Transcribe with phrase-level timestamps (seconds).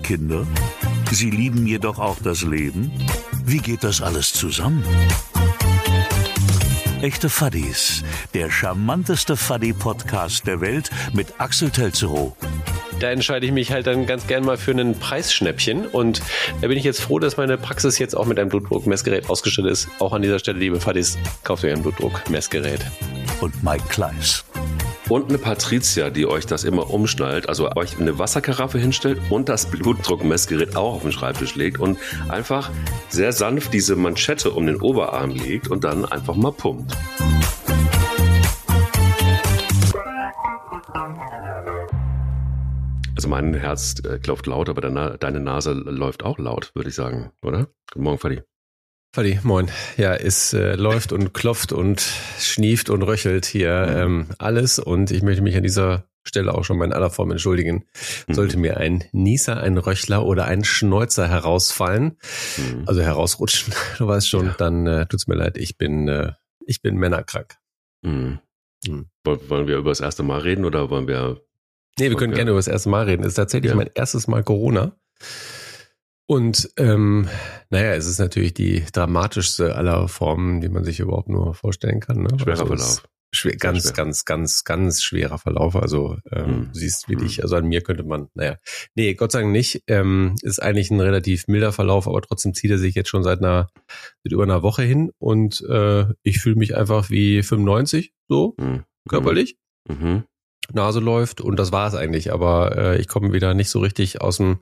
[0.00, 0.46] ihre Kinder?
[1.12, 2.90] Sie lieben jedoch auch das Leben?
[3.44, 4.84] Wie geht das alles zusammen?
[7.02, 8.02] Echte Fuddies,
[8.34, 12.34] der charmanteste Fuddy-Podcast der Welt mit Axel Telzerow.
[13.00, 15.86] Da entscheide ich mich halt dann ganz gern mal für ein Preisschnäppchen.
[15.86, 16.20] Und
[16.60, 19.88] da bin ich jetzt froh, dass meine Praxis jetzt auch mit einem Blutdruckmessgerät ausgestattet ist.
[19.98, 22.84] Auch an dieser Stelle, liebe Fuddies, kauft euch ein Blutdruckmessgerät.
[23.40, 24.44] Und Mike Kleiss.
[25.10, 29.66] Und eine Patricia, die euch das immer umschnallt, also euch eine Wasserkaraffe hinstellt und das
[29.66, 32.70] Blutdruckmessgerät auch auf den Schreibtisch legt und einfach
[33.08, 36.96] sehr sanft diese Manschette um den Oberarm legt und dann einfach mal pumpt.
[43.16, 46.94] Also mein Herz äh, klopft laut, aber deine, deine Nase läuft auch laut, würde ich
[46.94, 47.66] sagen, oder?
[47.92, 48.42] Guten Morgen, Fadi.
[49.12, 49.68] Fadi, moin.
[49.96, 52.00] Ja, es äh, läuft und klopft und
[52.38, 56.78] schnieft und röchelt hier ähm, alles und ich möchte mich an dieser Stelle auch schon
[56.78, 57.86] mal in aller Form entschuldigen.
[58.28, 58.34] Mhm.
[58.34, 62.18] Sollte mir ein Nieser, ein Röchler oder ein Schnäuzer herausfallen,
[62.56, 62.84] Mhm.
[62.86, 64.54] also herausrutschen, du weißt schon, Ja.
[64.58, 66.32] dann äh, tut's mir leid, ich bin äh,
[66.64, 67.56] ich bin männerkrank.
[68.02, 68.38] Mhm.
[68.86, 69.06] Mhm.
[69.24, 71.40] Woll- Wollen wir über das erste Mal reden oder wollen wir
[71.98, 72.38] Nee, wir können Okay.
[72.38, 73.22] gerne über das erste Mal reden.
[73.22, 73.76] Es ist tatsächlich Ja.
[73.76, 74.96] mein erstes Mal Corona.
[76.30, 77.28] Und ähm,
[77.70, 82.22] naja, es ist natürlich die dramatischste aller Formen, die man sich überhaupt nur vorstellen kann.
[82.22, 82.28] Ne?
[82.38, 83.02] schwerer Also Verlauf?
[83.34, 83.92] Schwer, ganz, schwer.
[83.94, 85.74] ganz, ganz, ganz schwerer Verlauf.
[85.74, 86.72] Also ähm, Mhm.
[86.72, 87.18] du siehst wie Mhm.
[87.18, 88.58] dich, also an mir könnte man, naja.
[88.94, 89.82] Nee, Gott sei Dank nicht.
[89.88, 93.40] Ähm, ist eigentlich ein relativ milder Verlauf, aber trotzdem zieht er sich jetzt schon seit
[93.40, 93.68] einer,
[94.22, 98.84] seit über einer Woche hin und äh, ich fühle mich einfach wie 95, so, Mhm.
[99.08, 99.56] körperlich.
[99.88, 100.22] Mhm.
[100.72, 102.32] Nase läuft und das war es eigentlich.
[102.32, 104.60] Aber äh, ich komme wieder nicht so richtig aus dem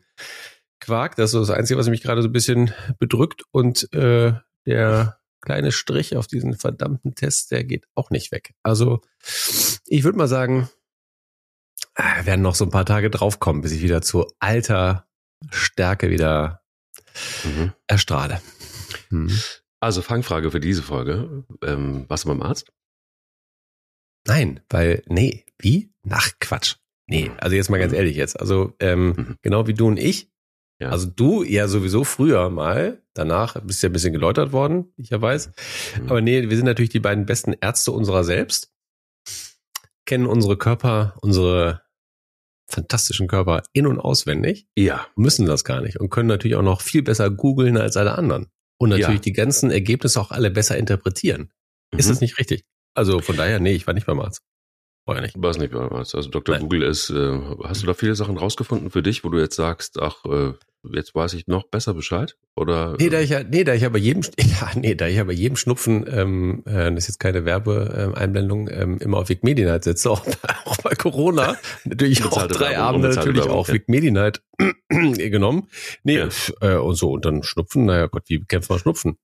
[0.81, 1.17] Quark.
[1.17, 3.43] Das ist so das Einzige, was mich gerade so ein bisschen bedrückt.
[3.51, 4.35] Und äh,
[4.67, 8.55] der kleine Strich auf diesen verdammten Test, der geht auch nicht weg.
[8.63, 9.01] Also
[9.87, 10.69] ich würde mal sagen,
[11.95, 15.07] äh, werden noch so ein paar Tage draufkommen, bis ich wieder zu alter
[15.51, 16.63] Stärke wieder
[17.45, 17.73] Mhm.
[17.87, 18.41] erstrahle.
[19.11, 19.31] Hm.
[19.81, 21.45] Also Fangfrage für diese Folge.
[21.63, 22.71] Ähm, warst du beim Arzt?
[24.27, 25.93] Nein, weil, nee, wie?
[26.03, 26.77] Nach Quatsch.
[27.07, 28.39] Nee, also jetzt mal ganz ehrlich jetzt.
[28.39, 29.37] Also, ähm, Mhm.
[29.43, 30.31] genau wie du und ich.
[30.81, 30.91] Ja.
[30.91, 35.11] Also du ja sowieso früher mal, danach bist du ja ein bisschen geläutert worden, ich
[35.11, 35.49] ja weiß.
[36.01, 36.09] Mhm.
[36.09, 38.73] Aber nee, wir sind natürlich die beiden besten Ärzte unserer selbst,
[40.07, 41.83] kennen unsere Körper, unsere
[42.71, 45.07] fantastischen Körper in- und auswendig, Ja.
[45.17, 48.47] müssen das gar nicht und können natürlich auch noch viel besser googeln als alle anderen.
[48.79, 49.23] Und natürlich Ja.
[49.23, 51.51] die ganzen Ergebnisse auch alle besser interpretieren.
[51.97, 52.11] Ist Mhm.
[52.11, 52.65] das nicht richtig?
[52.95, 54.43] Also von daher, nee, ich war nicht beim Arzt.
[55.17, 55.35] Ja nicht.
[55.39, 55.75] Was nicht.
[55.75, 56.55] Also Dr.
[56.55, 56.63] Nein.
[56.63, 59.99] Google ist, äh, hast du da viele Sachen rausgefunden für dich, wo du jetzt sagst,
[60.01, 60.53] ach, äh,
[60.95, 62.37] jetzt weiß ich noch besser Bescheid?
[62.57, 62.97] Oder?
[62.99, 65.25] Nee, da ich ja, nee, da ich ja bei jedem, ja, nee, da ich ja
[65.25, 69.65] bei jedem Schnupfen, ähm, äh, das ist jetzt keine Werbeeinblendung, ähm, immer auf Vic Medi
[69.65, 73.69] Night sitze, auch bei, auch bei Corona, natürlich auch drei Werbung, Abende natürlich Werbung, auch
[73.69, 73.75] ja.
[73.75, 74.43] Vic Medi Night
[74.89, 75.69] genommen.
[76.05, 76.29] Nee, Ja.
[76.61, 79.17] äh, und so, und dann Schnupfen, naja Gott, wie bekämpft man Schnupfen?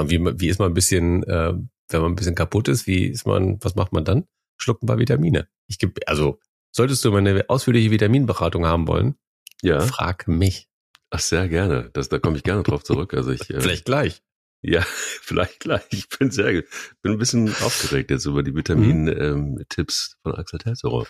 [0.00, 1.54] Wie, wie ist man ein bisschen, äh,
[1.90, 4.24] wenn man ein bisschen kaputt ist, wie ist man, was macht man dann?
[4.58, 5.48] Schluckt ein paar Vitamine.
[5.66, 6.38] Ich gebe, also,
[6.70, 9.16] solltest du meine ausführliche Vitaminberatung haben wollen,
[9.62, 9.80] ja.
[9.80, 10.68] frag mich.
[11.10, 11.90] Ach, sehr gerne.
[11.94, 13.14] Das, da komme ich gerne drauf zurück.
[13.14, 14.22] Also ich, äh, Vielleicht gleich.
[14.62, 15.86] ja, vielleicht gleich.
[15.90, 21.08] Ich bin sehr, bin ein bisschen aufgeregt jetzt über die Vitamin-Tipps von Axel Telzerow.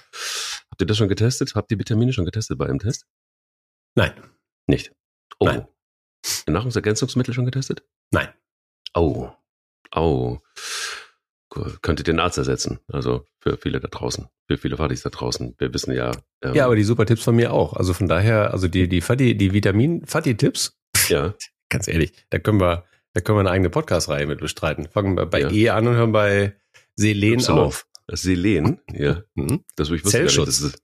[0.70, 1.54] Habt ihr das schon getestet?
[1.54, 3.06] Habt ihr Vitamine schon getestet bei einem Test?
[3.96, 4.12] Nein,
[4.68, 4.92] Nicht.
[5.40, 5.46] Oh.
[5.46, 5.66] Nein.
[6.46, 7.82] Nahrungsergänzungsmittel schon getestet?
[8.12, 8.28] nein.
[8.94, 9.30] Oh.
[9.94, 10.38] Oh.
[11.82, 12.78] Könnte den Arzt ersetzen.
[12.92, 14.26] Also für viele da draußen.
[14.48, 15.54] Für viele Fadis da draußen.
[15.58, 16.12] Wir wissen ja.
[16.42, 17.72] ähm, Ja, aber die super Tipps von mir auch.
[17.72, 20.76] Also von daher, also die, die Fatti, die Vitamin-Fatti-Tipps,
[21.08, 21.34] ja.
[21.70, 24.88] ganz ehrlich, da können wir, da können wir eine eigene Podcast-Reihe mit bestreiten.
[24.90, 25.50] Fangen wir bei Ja.
[25.50, 26.54] E an und hören bei
[26.96, 27.58] Selen Y.
[27.58, 27.86] auf.
[28.06, 28.80] Das Selen.
[28.92, 29.22] Ja.
[29.34, 29.64] Mhm.
[29.76, 30.46] Das ich wusste gar nicht, Zellschutz.
[30.46, 30.74] dass es,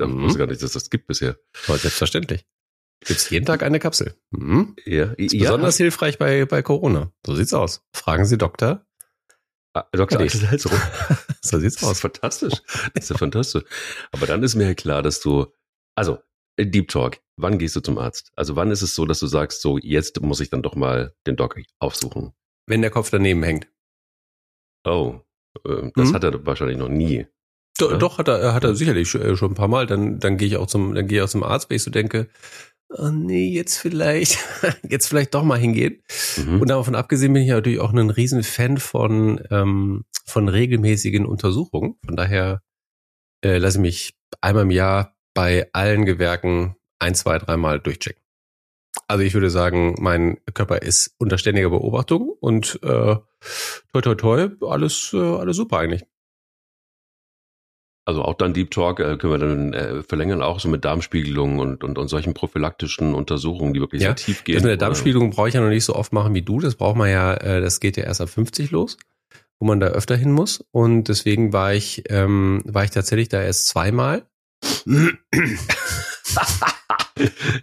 [0.00, 0.22] ich Mhm.
[0.22, 1.36] wusste gar nicht, dass das gibt bisher.
[1.52, 2.46] Voll selbstverständlich.
[3.04, 4.14] Gibt's jeden Tag eine Kapsel.
[4.30, 4.74] Mhm.
[4.84, 5.12] Ja.
[5.16, 5.40] Ist ja.
[5.50, 7.12] besonders hilfreich bei, bei Corona.
[7.24, 7.82] So sieht's aus.
[7.94, 8.84] Fragen Sie Doktor.
[9.74, 10.18] Ah, Dr.
[10.18, 10.24] Fadi.
[10.24, 11.26] Axel Telzerow.
[11.42, 12.00] So sieht's aus.
[12.00, 12.54] fantastisch.
[12.94, 13.64] Das ist ja fantastisch.
[14.12, 15.46] Aber dann ist mir ja klar, dass du,
[15.94, 16.18] also,
[16.56, 18.32] äh, Deep Talk, wann gehst du zum Arzt?
[18.36, 21.14] Also wann ist es so, dass du sagst, so, jetzt muss ich dann doch mal
[21.26, 22.32] den Doc aufsuchen?
[22.66, 23.68] Wenn der Kopf daneben hängt.
[24.84, 25.20] Oh,
[25.66, 26.14] äh, das Mhm.
[26.14, 27.26] hat er wahrscheinlich noch nie.
[27.78, 27.96] Do, Ja.
[27.96, 29.86] Doch, hat er, hat er sicherlich schon, äh, schon ein paar Mal.
[29.86, 31.90] Dann, dann gehe ich auch zum, dann gehe ich auch zum Arzt, weil ich so
[31.90, 32.28] denke,
[32.90, 34.38] oh nee, jetzt vielleicht,
[34.88, 36.02] jetzt vielleicht doch mal hingehen.
[36.36, 36.60] Mhm.
[36.60, 41.96] Und davon abgesehen bin ich natürlich auch ein riesen Fan von, ähm, von regelmäßigen Untersuchungen.
[42.04, 42.62] Von daher
[43.44, 48.22] äh, lasse ich mich einmal im Jahr bei allen Gewerken ein, zwei, dreimal durchchecken.
[49.06, 53.16] Also ich würde sagen, mein Körper ist unter ständiger Beobachtung und äh,
[53.92, 56.04] toi toi toi, alles, äh, alles super eigentlich.
[58.10, 61.60] Also auch dann Deep Talk äh, können wir dann äh, verlängern, auch so mit Darmspiegelungen
[61.60, 64.56] und, und, und solchen prophylaktischen Untersuchungen, die wirklich Ja, sehr tief gehen.
[64.56, 66.58] Das mit der Darmspiegelung brauche ich ja noch nicht so oft machen wie du.
[66.58, 68.96] Das braucht man ja, äh, das geht ja erst ab 50 los,
[69.60, 70.64] wo man da öfter hin muss.
[70.72, 74.26] Und deswegen war ich, ähm, war ich tatsächlich da erst zweimal.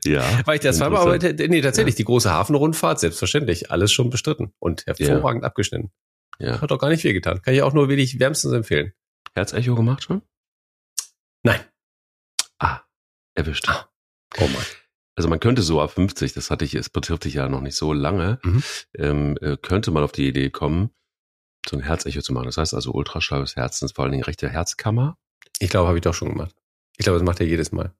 [0.05, 0.23] Ja.
[0.45, 4.85] War ich da zweimal, aber nee, tatsächlich, die große Hafenrundfahrt, selbstverständlich, alles schon bestritten und
[4.85, 5.91] hervorragend abgeschnitten.
[6.39, 6.61] ja.
[6.61, 7.41] Hat auch gar nicht viel getan.
[7.41, 8.94] Kann ich auch nur wirklich wärmstens empfehlen.
[9.38, 10.21] Herzecho gemacht schon?
[11.47, 11.61] Nein.
[12.59, 12.81] Ah,
[13.35, 13.67] erwischt.
[13.69, 13.89] Ah.
[14.39, 14.63] Oh Mann.
[15.15, 17.75] Also man könnte so ab 50, das hatte ich, es betrifft dich ja noch nicht
[17.75, 18.63] so lange, Mhm.
[18.97, 20.91] ähm, äh, könnte man auf die Idee kommen,
[21.67, 22.45] so ein Herzecho zu machen.
[22.45, 25.17] Das heißt also Ultraschall des Herzens, vor allen Dingen rechte Herzkammer.
[25.59, 26.53] Ich glaube, habe ich doch schon gemacht.
[26.97, 27.94] Ich glaube, das macht er jedes Mal.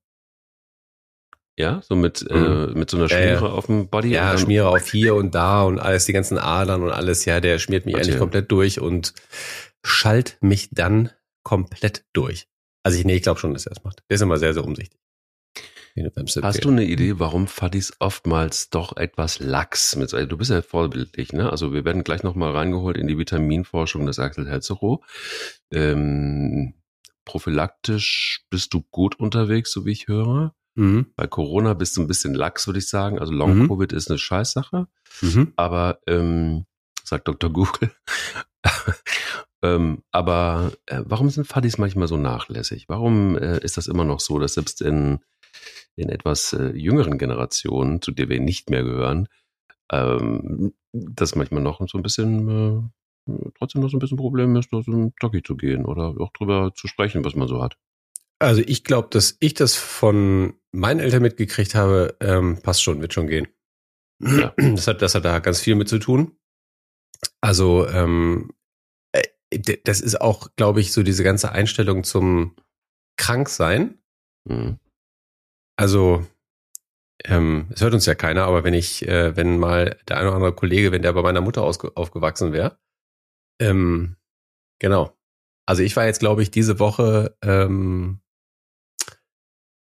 [1.58, 2.74] Ja, so mit, äh, Mhm.
[2.78, 3.52] mit so einer Schmiere ja.
[3.52, 4.10] auf dem Body.
[4.10, 7.58] Ja, Schmiere auf hier und da und alles, die ganzen Adern und alles, ja, der
[7.58, 9.14] schmiert mich eigentlich komplett durch und
[9.84, 11.10] schalt mich dann
[11.44, 12.48] komplett durch.
[12.88, 14.04] Also ich, nee, ich glaube schon, dass er das macht.
[14.10, 15.00] Der ist immer sehr, sehr umsichtig.
[16.44, 21.34] Hast du eine Idee, warum Fadis oftmals doch etwas lax mit, du bist ja vorbildlich,
[21.34, 21.50] ne?
[21.50, 25.04] Also wir werden gleich nochmal reingeholt in die Vitaminforschung des Axel Herzero.
[25.72, 26.76] Ähm,
[27.26, 30.54] prophylaktisch bist du gut unterwegs, so wie ich höre.
[30.76, 31.08] Mhm.
[31.16, 33.18] Bei Corona bist du ein bisschen lax, würde ich sagen.
[33.18, 33.40] Also Mhm.
[33.40, 34.88] Long-Covid ist eine Scheißsache.
[35.22, 35.54] Mhm.
[35.56, 36.66] Aber, ähm,
[37.04, 37.52] sagt Dr.
[37.52, 37.92] Google.
[39.64, 42.86] ähm, aber äh, warum sind Fadis manchmal so nachlässig?
[42.88, 45.20] Warum äh, ist das immer noch so, dass selbst in,
[45.96, 49.28] in etwas äh, jüngeren Generationen, zu der wir nicht mehr gehören,
[49.92, 52.92] ähm, das manchmal noch so ein bisschen,
[53.28, 56.16] äh, trotzdem noch so ein bisschen Problem ist, da so ein Jockey zu gehen oder
[56.20, 57.78] auch drüber zu sprechen, was man so hat.
[58.40, 63.14] Also ich glaube, dass ich das von meinen Eltern mitgekriegt habe, ähm, passt schon, wird
[63.14, 63.48] schon gehen.
[64.20, 64.54] Ja.
[64.58, 66.38] Das hat, das hat da ganz viel mit zu tun.
[67.42, 68.57] Also ähm, äh,
[69.84, 72.56] das ist auch, glaube ich, so diese ganze Einstellung zum
[73.18, 74.00] Kranksein.
[74.46, 74.80] Mhm.
[75.78, 76.26] Also
[77.26, 80.36] ähm, es hört uns ja keiner, aber wenn ich, äh, wenn mal der eine oder
[80.36, 82.80] andere Kollege, wenn der bei meiner Mutter aufgewachsen wäre,
[83.60, 84.18] ähm,
[84.80, 85.18] genau.
[85.68, 88.22] Also ich war jetzt, glaube ich, diese Woche ähm,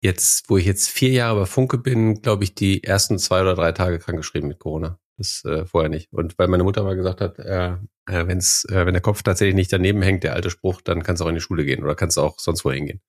[0.03, 3.55] jetzt, wo ich jetzt vier Jahre bei Funke bin, glaube ich, die ersten zwei oder
[3.55, 4.99] drei Tage krankgeschrieben mit Corona.
[5.19, 6.13] Das äh, vorher nicht.
[6.13, 7.73] Und weil meine Mutter mal gesagt hat, äh,
[8.05, 11.19] äh, wenn's, äh, wenn der Kopf tatsächlich nicht daneben hängt, der alte Spruch, dann kannst
[11.19, 13.01] du auch in die Schule gehen oder kannst du auch sonst wohin gehen.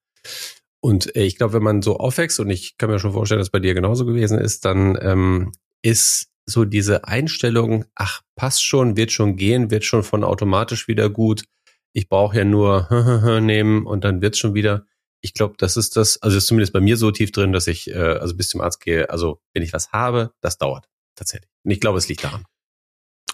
[0.80, 3.50] Und äh, ich glaube, wenn man so aufwächst, und ich kann mir schon vorstellen, dass
[3.50, 5.52] bei dir genauso gewesen ist, dann ähm,
[5.82, 11.08] ist so diese Einstellung, ach, passt schon, wird schon gehen, wird schon von automatisch wieder
[11.10, 11.44] gut.
[11.92, 12.88] Ich brauche ja nur
[13.40, 14.84] nehmen und dann wird's schon wieder.
[15.20, 17.88] Ich glaube, das ist das, also ist zumindest bei mir so tief drin, dass ich
[17.88, 19.10] äh, also bis zum Arzt gehe.
[19.10, 20.90] Also wenn ich was habe, das dauert
[21.20, 21.50] tatsächlich.
[21.64, 22.46] Und ich glaube, es liegt daran.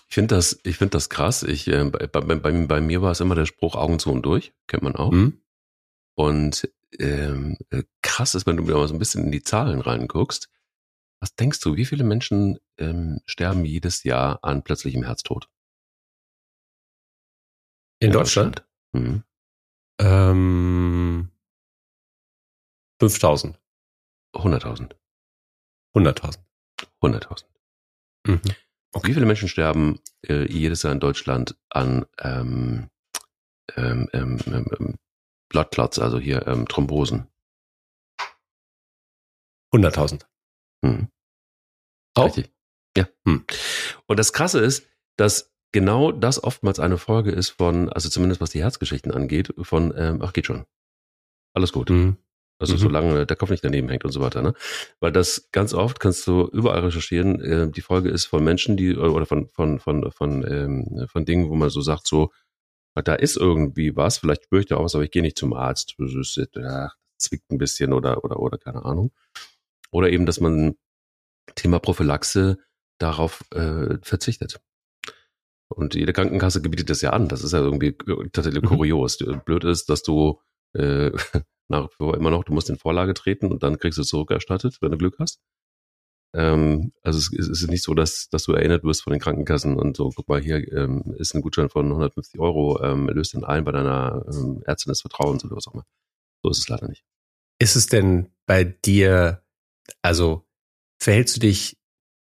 [0.08, 1.42] Ich finde das, ich finde das krass.
[1.42, 4.22] Ich, äh, bei, bei, bei, bei mir war es immer der Spruch Augen zu und
[4.22, 5.12] durch, kennt man auch.
[5.12, 5.40] Hm?
[6.14, 6.68] Und
[6.98, 10.48] ähm, äh, krass ist, wenn du mal so ein bisschen in die Zahlen reinguckst.
[11.20, 15.48] Was denkst du, wie viele Menschen ähm, sterben jedes Jahr an plötzlichem Herztod?
[18.00, 18.66] In Deutschland?
[18.92, 19.22] Mhm.
[19.98, 21.30] Ähm,
[23.00, 23.58] 5000,
[24.34, 24.94] 100.000.
[25.94, 26.38] 100.000.
[27.02, 27.44] 100.000.
[28.26, 28.40] Mhm.
[29.02, 32.88] Wie viele Menschen sterben äh, jedes Jahr in Deutschland an ähm,
[33.76, 34.94] ähm, ähm, ähm, ähm,
[35.48, 37.26] Blood Clots, also hier ähm, Thrombosen?
[39.74, 40.24] 100.000.
[40.82, 41.08] Mhm.
[42.14, 42.26] Auch?
[42.26, 42.50] Richtig.
[42.96, 43.06] Ja.
[43.26, 43.44] Hm.
[44.06, 44.86] Und das Krasse ist,
[45.16, 49.92] dass genau das oftmals eine Folge ist von, also zumindest was die Herzgeschichten angeht, von,
[49.96, 50.64] ähm, ach geht schon.
[51.52, 51.90] Alles gut.
[51.90, 52.16] Mhm.
[52.58, 52.78] Also Mhm.
[52.78, 54.54] solange der Kopf nicht daneben hängt und so weiter, ne?
[55.00, 57.40] Weil das ganz oft kannst du überall recherchieren.
[57.40, 61.50] Äh, die Folge ist von Menschen, die oder von von von von ähm, von Dingen,
[61.50, 62.30] wo man so sagt, so
[62.94, 64.16] da ist irgendwie was.
[64.18, 65.94] Vielleicht spüre ich da auch was, aber ich gehe nicht zum Arzt.
[65.98, 69.12] Das ist, ach, zwickt ein bisschen oder oder oder keine Ahnung.
[69.90, 70.76] Oder eben, dass man
[71.56, 72.56] Thema Prophylaxe
[72.98, 74.60] darauf äh, verzichtet.
[75.68, 77.28] Und jede Krankenkasse gebietet das ja an.
[77.28, 77.92] Das ist ja irgendwie
[78.32, 78.68] tatsächlich Mhm.
[78.68, 79.18] kurios.
[79.44, 80.40] Blöd ist, dass du
[80.74, 81.10] äh,
[81.68, 84.08] nach wie vor immer noch, du musst in Vorlage treten und dann kriegst du es
[84.08, 85.40] zurückerstattet, wenn du Glück hast.
[86.34, 89.76] Ähm, also es, es ist nicht so, dass, dass du erinnert wirst von den Krankenkassen
[89.76, 93.44] und so, guck mal, hier ähm, ist ein Gutschein von 150 Euro, ähm, löst den
[93.44, 95.86] ein bei deiner ähm, Ärztin des Vertrauens oder was auch immer.
[96.42, 97.04] So ist es leider nicht.
[97.58, 99.42] Ist es denn bei dir,
[100.02, 100.46] also
[101.00, 101.78] verhältst du dich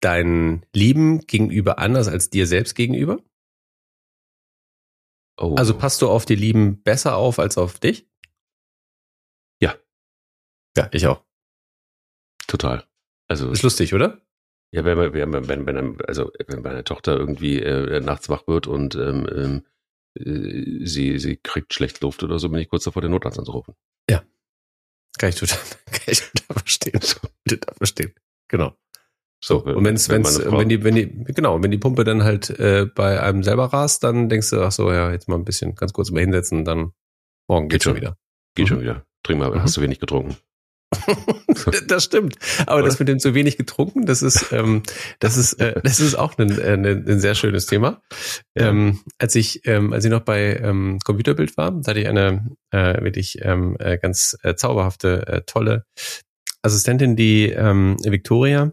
[0.00, 3.20] deinen Lieben gegenüber anders als dir selbst gegenüber?
[5.40, 8.06] Oh, Also passt du auf die Lieben besser auf als auf dich?
[10.76, 10.84] Ja.
[10.84, 11.22] Ja, ich auch.
[12.46, 12.84] total.
[13.28, 14.20] Also Ist lustig, oder?
[14.72, 18.66] Ja, wenn, wenn, wenn, wenn, wenn, also wenn meine Tochter irgendwie äh, nachts wach wird
[18.66, 19.64] und ähm, ähm,
[20.18, 23.74] äh, sie, sie kriegt schlecht Luft oder so, bin ich kurz davor, den Notarzt anzurufen.
[25.16, 25.58] Kann ich total,
[25.92, 27.00] kann ich total verstehen.
[27.48, 28.14] Total verstehen.
[28.48, 28.76] Genau.
[29.40, 32.24] So, So, und wenn's, wenn wenn's, wenn die, wenn die, genau, wenn die Pumpe dann
[32.24, 35.44] halt äh, bei einem selber rast, dann denkst du, ach so, ja, jetzt mal ein
[35.44, 36.94] bisschen ganz kurz mal hinsetzen, dann
[37.48, 38.00] morgen Geht geht's schon schon.
[38.02, 38.18] wieder.
[38.56, 38.68] Geht Mhm.
[38.68, 39.06] schon wieder.
[39.22, 39.62] Trink mal, Mhm.
[39.62, 40.36] hast du wenig getrunken.
[41.88, 42.36] das stimmt.
[42.66, 42.86] Aber Oder?
[42.86, 44.82] das mit dem zu wenig getrunken, das ist, ähm,
[45.20, 48.02] das ist, äh, das ist auch ein, äh, ein, sehr schönes Thema.
[48.54, 52.50] Ähm, als ich, ähm, als ich noch bei ähm, Computerbild war, da hatte ich eine
[52.70, 55.84] äh, wirklich ähm, äh, ganz äh, zauberhafte, äh, tolle
[56.62, 58.72] Assistentin, die ähm, Victoria,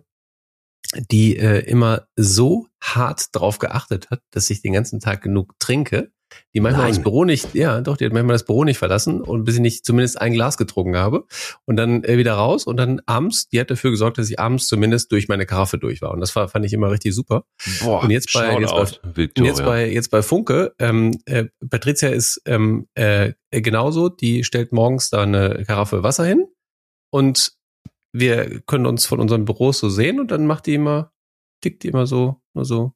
[1.09, 6.11] die äh, immer so hart drauf geachtet hat, dass ich den ganzen Tag genug trinke.
[6.53, 6.93] Die manchmal Nein.
[6.95, 9.61] das Büro nicht, ja, doch, die hat manchmal das Büro nicht verlassen und bis ich
[9.61, 11.25] nicht zumindest ein Glas getrunken habe
[11.65, 14.67] und dann äh, wieder raus und dann abends, die hat dafür gesorgt, dass ich abends
[14.67, 17.45] zumindest durch meine Karaffe durch war und das war, fand ich immer richtig super.
[17.83, 19.51] Boah, Und jetzt bei- jetzt Shoutout, Und Victoria.
[19.51, 25.09] jetzt bei jetzt bei Funke, ähm, äh, Patricia ist ähm, äh, genauso, die stellt morgens
[25.09, 26.47] da eine Karaffe Wasser hin
[27.11, 27.53] und
[28.13, 31.11] wir können uns von unseren Büros so sehen und dann macht die immer,
[31.61, 32.93] tickt die immer so, nur so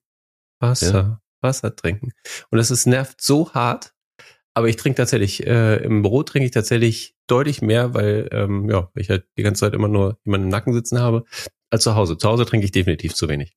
[0.59, 2.11] Wasser, Wasser trinken.
[2.49, 3.93] Und das ist nervt so hart,
[4.53, 8.89] aber ich trinke tatsächlich, äh, im Büro trinke ich tatsächlich deutlich mehr, weil ähm, ja,
[8.95, 11.25] ich halt die ganze Zeit immer nur jemanden im Nacken sitzen habe,
[11.69, 12.17] als zu Hause.
[12.17, 13.55] Zu Hause trinke ich definitiv zu wenig.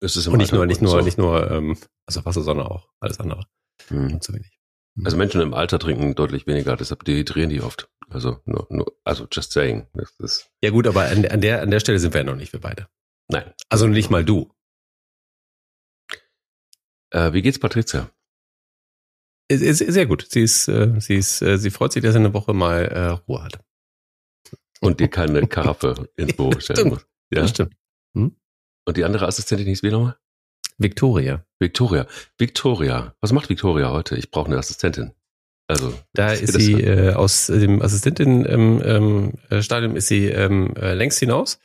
[0.00, 1.00] Es ist im Und nicht Alter nur, nicht nur, so.
[1.00, 1.76] nicht nur, ähm,
[2.06, 3.46] also Wasser, sondern auch alles andere.
[3.88, 4.20] Hm.
[4.20, 4.58] Zu wenig.
[5.02, 7.88] Also Menschen im Alter trinken deutlich weniger, deshalb dehydrieren die oft.
[8.10, 9.88] Also, nur, nur, also just saying.
[9.94, 12.36] Das ist, Ja gut, aber an, an der an der Stelle sind wir ja noch
[12.36, 12.86] nicht, wir beide.
[13.28, 13.52] nein.
[13.68, 14.53] Also nicht mal du.
[17.14, 18.10] Äh, wie geht's Patricia?
[19.50, 20.26] Sehr gut.
[20.28, 23.08] Sie ist, äh, sie ist, äh, sie freut sich, dass sie eine Woche mal äh,
[23.28, 23.60] Ruhe hat.
[24.80, 27.06] Und dir keine Karaffe ins Büro stellen muss.
[27.30, 27.42] Ja?
[27.42, 27.74] Das stimmt.
[28.14, 30.18] Und die andere Assistentin hieß wie nochmal?
[30.76, 31.46] Victoria.
[31.60, 32.06] Victoria.
[32.36, 33.14] Victoria.
[33.20, 34.16] Was macht Victoria heute?
[34.16, 35.12] Ich brauche eine Assistentin.
[35.66, 39.58] Also, Da das- ist das- sie äh, aus dem Assistentin ähm, ähm, äh,
[39.96, 41.58] ist sie ähm, äh, längst hinaus.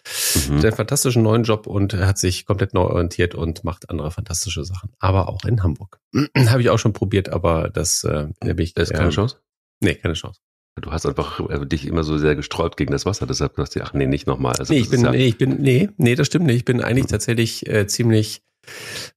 [0.48, 0.58] Mhm.
[0.58, 4.64] Hat einen fantastischen neuen Job und hat sich komplett neu orientiert und macht andere fantastische
[4.64, 4.92] Sachen.
[5.00, 6.00] Aber auch in Hamburg.
[6.48, 8.74] Habe ich auch schon probiert, aber das äh, habe ich.
[8.74, 9.38] da ist keine ähm, Chance?
[9.82, 10.40] Nee, keine Chance.
[10.80, 13.82] Du hast einfach äh, dich immer so sehr gesträubt gegen das Wasser, deshalb sagst du,
[13.84, 14.56] ach nee, nicht nochmal.
[14.58, 16.56] Also, Nee, das ich bin, ja, nee, ich bin, nee, nee, das stimmt nicht.
[16.56, 18.44] Ich bin eigentlich tatsächlich äh, ziemlich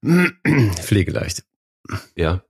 [0.80, 1.44] pflegeleicht.
[2.16, 2.42] ja,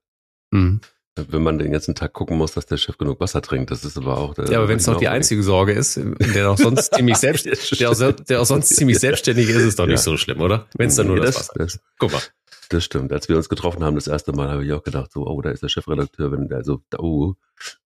[0.50, 0.80] Mhm.
[1.16, 3.98] Wenn man den ganzen Tag gucken muss, dass der Chef genug Wasser trinkt, das ist
[3.98, 4.36] aber auch.
[4.38, 6.00] Ja, aber wenn es doch die einzige Sorge ist,
[6.34, 7.46] der auch sonst ziemlich selbst,
[7.80, 9.92] der auch, der auch sonst ziemlich selbstständig ist, ist es doch Ja.
[9.92, 10.66] nicht so schlimm, oder?
[10.76, 11.74] Wenn es dann nur das, Wasser ist.
[11.76, 12.22] das, Guck mal.
[12.70, 13.12] das stimmt.
[13.12, 15.50] Als wir uns getroffen haben, das erste Mal, habe ich auch gedacht, so, oh, da
[15.50, 17.34] ist der Chefredakteur, wenn der so, oh,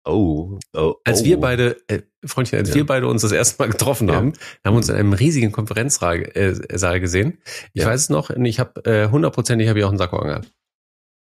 [0.03, 0.95] oh, oh.
[1.03, 1.25] Als oh.
[1.25, 2.75] wir beide, äh, Freundchen, als Ja.
[2.75, 4.15] wir beide uns das erste Mal getroffen Ja.
[4.15, 4.33] haben,
[4.65, 7.37] haben wir uns in einem riesigen Konferenzsaal äh, gesehen.
[7.73, 7.87] Ich Ja.
[7.89, 10.51] weiß es noch, ich habe äh, hundertprozentig habe ich auch einen Sakko angehabt.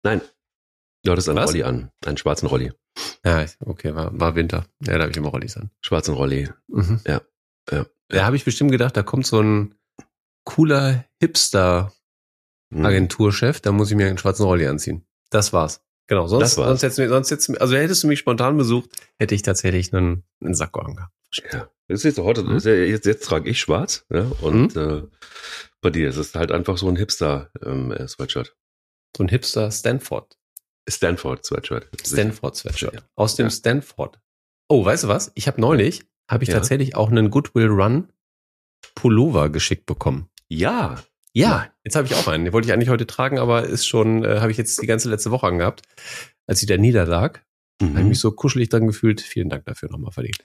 [0.04, 0.22] Nein.
[1.06, 1.50] Ja, das ist ein Was?
[1.50, 1.92] Rolli an.
[2.06, 2.72] Einen schwarzen Rolli.
[3.26, 4.66] Ja, okay, war, war Winter.
[4.86, 5.72] Ja, da habe ich immer Rollis an.
[5.82, 6.50] Schwarzen Rolli.
[6.68, 7.02] Mhm.
[7.08, 7.22] Ja,
[7.72, 7.86] ja.
[8.10, 9.74] Da habe ich bestimmt gedacht, da kommt so ein
[10.46, 15.06] cooler Hipster-Agenturchef, da muss ich mir einen schwarzen Rolli anziehen.
[15.30, 15.82] Das war's.
[16.08, 16.68] Genau, sonst, Das war's.
[16.68, 19.94] sonst hättest du mir, sonst hättest also hättest du mich spontan besucht, hätte ich tatsächlich
[19.94, 21.14] einen, einen Sakko angehabt.
[21.52, 21.70] Ja.
[21.88, 22.60] Das ist heute, Mhm.
[22.60, 25.02] jetzt, jetzt trage ich schwarz, ja, und äh,
[25.82, 28.56] bei dir ist es halt einfach so ein Hipster-Sweatshirt.
[29.18, 30.38] So ein Hipster Stanford.
[30.90, 31.88] Stanford Sweatshirt.
[32.94, 33.02] Ja.
[33.16, 33.50] Aus dem Ja.
[33.50, 34.20] Stanford.
[34.70, 35.32] Oh, weißt du was?
[35.36, 36.56] Ich habe neulich, habe ich Ja.
[36.56, 38.12] tatsächlich auch einen Goodwill Run
[38.96, 40.30] Pullover geschickt bekommen.
[40.50, 41.02] Ja.
[41.36, 42.44] Ja, jetzt habe ich auch einen.
[42.46, 45.10] Den wollte ich eigentlich heute tragen, aber ist schon, äh, habe ich jetzt die ganze
[45.10, 45.82] letzte Woche angehabt,
[46.48, 47.44] als ich da niederlag.
[47.82, 48.10] Habe ich Mhm.
[48.10, 49.20] mich so kuschelig dran gefühlt.
[49.22, 50.38] Vielen Dank dafür nochmal verdient.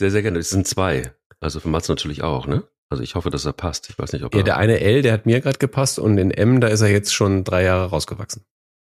[0.00, 0.38] Sehr, sehr gerne.
[0.40, 1.14] Es sind zwei.
[1.40, 2.66] Also für Mats natürlich auch, ne?
[2.90, 3.90] Also ich hoffe, dass er passt.
[3.90, 4.44] Ich weiß nicht, ob Ja, er.
[4.44, 7.14] der eine L, der hat mir gerade gepasst und in M, da ist er jetzt
[7.14, 8.44] schon drei Jahre rausgewachsen.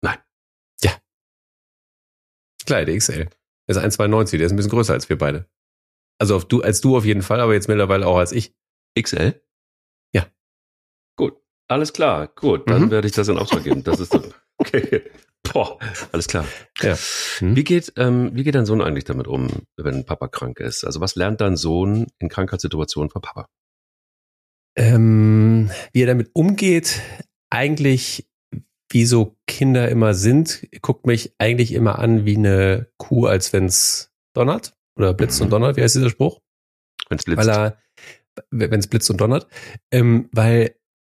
[0.01, 0.17] Nein.
[0.81, 0.91] Ja.
[2.69, 3.25] Klar, der XL.
[3.67, 5.49] Der ist 1,92, der ist ein bisschen größer als wir beide.
[6.19, 8.53] Also auf du, als du auf jeden Fall, aber jetzt mittlerweile auch als ich.
[8.99, 9.41] XL?
[10.13, 10.27] Ja.
[11.17, 11.41] Gut.
[11.67, 12.27] Alles klar.
[12.27, 12.69] Gut.
[12.69, 12.91] Dann Mhm.
[12.91, 13.83] werde ich das in Auftrag geben.
[13.83, 14.13] Das ist
[14.59, 15.01] okay.
[15.51, 15.79] Boah,
[16.11, 16.45] alles klar.
[16.81, 16.95] Ja.
[17.39, 17.55] Mhm.
[17.55, 19.47] Wie geht, ähm, wie geht dein Sohn eigentlich damit um,
[19.77, 20.83] wenn Papa krank ist?
[20.83, 23.47] Also was lernt dein Sohn in Krankheitssituationen von Papa?
[24.75, 27.01] Ähm, wie er damit umgeht,
[27.49, 28.28] eigentlich
[28.89, 34.11] wie so Kinder immer sind, guckt mich eigentlich immer an wie eine Kuh, als wenn's
[34.33, 34.73] donnert.
[34.95, 36.39] Oder blitzt und donnert, wie heißt dieser Spruch?
[37.07, 37.37] Wenn es blitzt.
[37.39, 37.77] weil er,
[38.51, 39.47] wenn es blitzt und donnert,
[39.91, 40.75] ähm, weil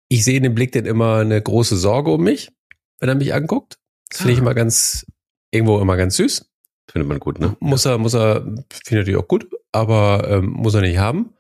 [0.10, 2.52] ich sehe in dem Blick dann immer eine große Sorge um mich,
[3.00, 3.78] wenn er mich anguckt.
[4.10, 4.42] Das finde ich Ah.
[4.42, 5.06] immer ganz,
[5.52, 6.46] irgendwo immer ganz süß.
[6.92, 7.56] Findet man gut, ne?
[7.62, 11.34] Muss er, muss er, finde ich natürlich auch gut, aber ähm, muss er nicht haben.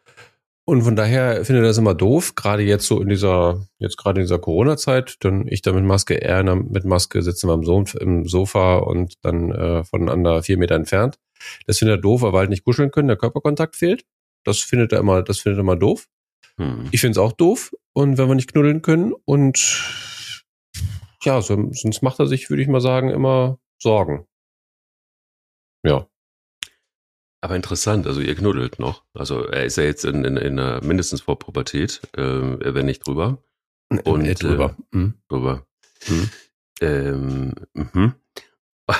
[0.65, 4.21] Und von daher finde ich das immer doof, gerade jetzt so in dieser, jetzt gerade
[4.21, 8.27] in dieser Corona-Zeit, denn ich da mit Maske eher mit Maske sitze beim so im
[8.27, 11.17] Sofa und dann äh, voneinander vier Meter entfernt.
[11.65, 14.05] Das findet er doof, weil wir halt nicht kuscheln können, der Körperkontakt fehlt.
[14.43, 16.07] Das findet er immer, das findet er immer doof.
[16.57, 16.87] Hm.
[16.91, 17.73] Ich finde es auch doof.
[17.93, 19.57] Und wenn wir nicht knuddeln können und
[21.23, 24.25] ja, so, sonst macht er sich, würde ich mal sagen, immer Sorgen.
[25.83, 26.07] Ja.
[27.41, 29.03] Aber interessant, also ihr knuddelt noch.
[29.13, 33.05] Also er ist ja jetzt in, in, in einer, mindestens vor Pubertät, äh, wenn nicht
[33.05, 33.43] drüber.
[33.89, 34.77] Und äh, drüber.
[34.91, 35.15] Mhm.
[35.27, 35.65] drüber.
[36.07, 36.29] Mhm.
[36.81, 38.13] Ähm, mhm.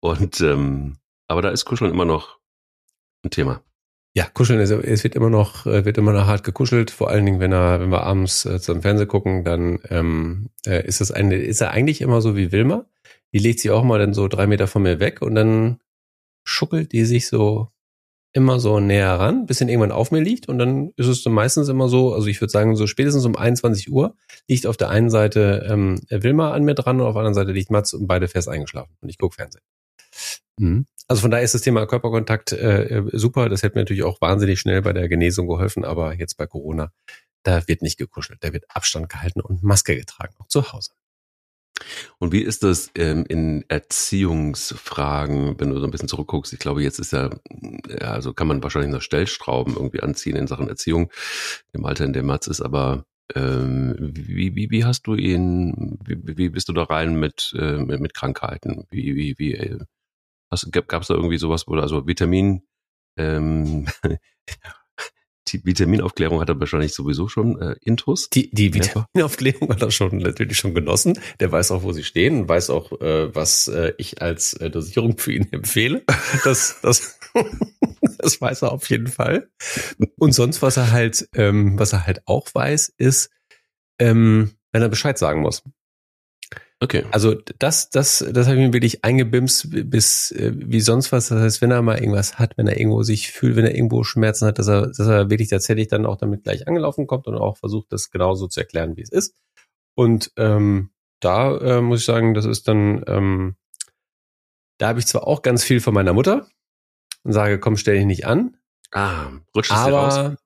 [0.00, 0.96] Und ähm,
[1.28, 2.38] aber da ist Kuscheln immer noch
[3.24, 3.62] ein Thema.
[4.14, 6.90] Ja, kuscheln, ist, es wird immer noch, äh, wird immer noch hart gekuschelt.
[6.90, 10.86] Vor allen Dingen, wenn er, wenn wir abends äh, zum Fernsehen gucken, dann ähm, äh,
[10.86, 12.84] ist das eine, ist er eigentlich immer so wie Wilma.
[13.32, 15.80] Die legt sich auch mal dann so drei Meter von mir weg und dann
[16.44, 17.71] schuckelt die sich so
[18.32, 21.34] immer so näher ran, bis dann irgendwann auf mir liegt und dann ist es dann
[21.34, 24.16] meistens immer so, also ich würde sagen, so spätestens um 21 Uhr
[24.48, 27.52] liegt auf der einen Seite ähm, Wilma an mir dran und auf der anderen Seite
[27.52, 29.62] liegt Mats und beide fest eingeschlafen und ich gucke Fernsehen.
[30.58, 30.86] Mhm.
[31.08, 33.48] Also von daher ist das Thema Körperkontakt äh, super.
[33.48, 36.90] Das hätte mir natürlich auch wahnsinnig schnell bei der Genesung geholfen, aber jetzt bei Corona,
[37.42, 40.92] da wird nicht gekuschelt, da wird Abstand gehalten und Maske getragen, auch zu Hause.
[42.18, 46.52] Und wie ist das ähm, in Erziehungsfragen, wenn du so ein bisschen zurückguckst?
[46.52, 47.30] Ich glaube, jetzt ist ja,
[47.88, 51.10] ja, also kann man wahrscheinlich noch Stellstrauben irgendwie anziehen in Sachen Erziehung,
[51.72, 56.36] im Alter, in dem Mats ist, aber ähm, wie, wie, wie hast du ihn, wie,
[56.36, 58.84] wie bist du da rein mit, äh, mit, mit Krankheiten?
[58.90, 59.78] Wie, wie, wie, äh,
[60.70, 62.62] Gab es da irgendwie sowas, wo also Vitamin,
[63.16, 63.86] ähm,
[65.48, 68.30] die Vitaminaufklärung hat er wahrscheinlich sowieso schon äh, intus.
[68.30, 71.18] Die, die Vitaminaufklärung hat er schon natürlich schon genossen.
[71.40, 75.18] Der weiß auch, wo sie stehen weiß auch, äh, was äh, ich als äh, Dosierung
[75.18, 76.02] für ihn empfehle.
[76.44, 77.18] Das, das,
[78.18, 79.50] das weiß er auf jeden Fall.
[80.16, 83.30] Und sonst, was er halt, ähm, was er halt auch weiß, ist,
[83.98, 85.62] ähm, wenn er Bescheid sagen muss.
[86.82, 87.04] Okay.
[87.12, 91.28] Also das, das, das habe ich mir wirklich eingebimst bis äh, wie sonst was.
[91.28, 94.02] Das heißt, wenn er mal irgendwas hat, wenn er irgendwo sich fühlt, wenn er irgendwo
[94.02, 97.36] Schmerzen hat, dass er, dass er wirklich tatsächlich dann auch damit gleich angelaufen kommt und
[97.36, 99.36] auch versucht, das genauso zu erklären, wie es ist.
[99.94, 100.90] Und ähm,
[101.20, 103.54] da äh, muss ich sagen, das ist dann, ähm,
[104.78, 106.48] da habe ich zwar auch ganz viel von meiner Mutter
[107.22, 108.56] und sage, komm, stell dich nicht an.
[108.90, 110.36] Ah, rutscht es aber, raus?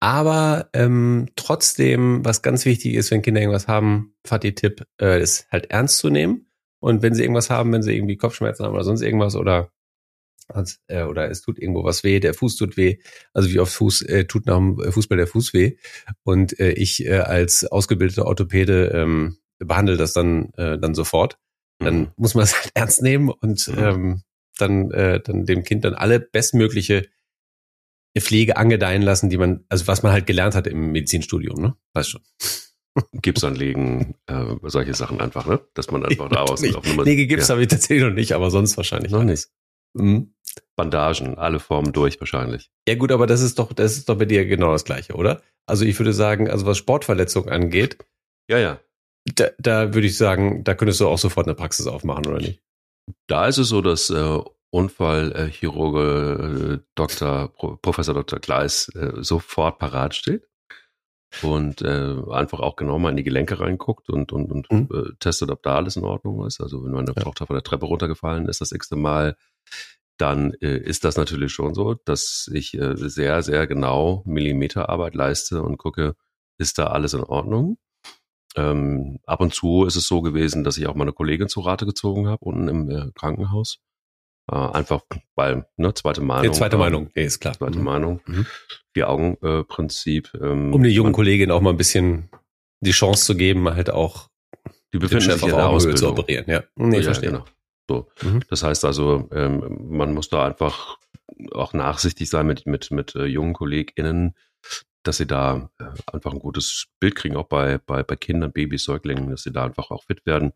[0.00, 5.70] Aber ähm, trotzdem, was ganz wichtig ist, wenn Kinder irgendwas haben, Fatih-Tipp, äh, ist halt
[5.70, 6.46] ernst zu nehmen.
[6.80, 9.72] Und wenn sie irgendwas haben, wenn sie irgendwie Kopfschmerzen haben oder sonst irgendwas oder
[10.86, 12.98] äh, oder es tut irgendwo was weh, der Fuß tut weh.
[13.32, 15.76] Also wie oft Fuß äh, tut nach dem Fußball der Fuß weh.
[16.22, 21.38] Und äh, ich äh, als ausgebildeter Orthopäde ähm, behandle das dann äh, dann sofort.
[21.80, 22.08] Dann mhm.
[22.16, 23.78] muss man es halt ernst nehmen und mhm.
[23.78, 24.22] ähm,
[24.58, 27.08] dann äh, dann dem Kind dann alle bestmögliche
[28.16, 31.76] Pflege angedeihen lassen, die man, also was man halt gelernt hat im Medizinstudium, ne?
[31.94, 32.22] Weißt schon.
[33.12, 35.60] Gips anlegen, äh, solche Sachen einfach, ne?
[35.74, 37.04] Dass man einfach da aus auf Nummer.
[37.04, 37.52] Nee, Gips ja.
[37.52, 39.48] habe ich tatsächlich noch nicht, aber sonst wahrscheinlich noch nicht.
[39.94, 40.34] Mhm.
[40.76, 42.70] Bandagen, alle Formen durch wahrscheinlich.
[42.88, 45.42] Ja gut, aber das ist doch, das ist doch bei dir genau das Gleiche, oder?
[45.66, 47.98] Also ich würde sagen, also was Sportverletzungen angeht,
[48.48, 48.80] ja, ja.
[49.34, 52.62] Da, da würde ich sagen, da könntest du auch sofort eine Praxis aufmachen, oder nicht?
[53.26, 54.40] Da ist es so, dass äh,
[54.70, 57.48] Unfallchirurge äh, Dr.
[57.48, 58.38] Pro, Professor Dr.
[58.38, 60.48] Gleis äh, sofort parat steht
[61.42, 64.88] und äh, einfach auch genau mal in die Gelenke reinguckt und, und, und mhm.
[64.92, 66.60] äh, testet, ob da alles in Ordnung ist.
[66.60, 67.22] Also wenn meine ja.
[67.22, 69.36] Tochter von der Treppe runtergefallen ist das nächste Mal,
[70.18, 75.62] dann äh, ist das natürlich schon so, dass ich äh, sehr, sehr genau Millimeterarbeit leiste
[75.62, 76.16] und gucke,
[76.58, 77.78] ist da alles in Ordnung.
[78.56, 81.86] Ähm, ab und zu ist es so gewesen, dass ich auch meine Kollegin zu Rate
[81.86, 83.78] gezogen habe, unten im äh, Krankenhaus.
[84.50, 85.02] Äh, einfach,
[85.34, 86.44] weil, ne, zweite Meinung.
[86.44, 87.54] Ja, zweite Meinung, nee, ist klar.
[87.54, 87.84] Zweite mhm.
[87.84, 88.20] Meinung.
[88.26, 88.46] Mhm.
[88.94, 90.32] Vier-Augen-Prinzip.
[90.34, 92.30] Äh, ähm, um der jungen Kollegin auch mal ein bisschen
[92.80, 94.28] die Chance zu geben, halt auch
[94.92, 95.98] die befinden sich in der Ausbildung.
[95.98, 96.44] zu operieren.
[96.46, 97.30] Ja, nee, ja, verstehe.
[97.30, 97.44] Genau.
[97.88, 98.08] So.
[98.22, 98.40] Mhm.
[98.48, 100.98] Das heißt also, ähm, man muss da einfach
[101.52, 104.34] auch nachsichtig sein mit, mit, mit äh, jungen KollegInnen,
[105.02, 108.84] dass sie da äh, einfach ein gutes Bild kriegen, auch bei, bei, bei Kindern, Babys,
[108.84, 110.52] Säuglingen, dass sie da einfach auch fit werden.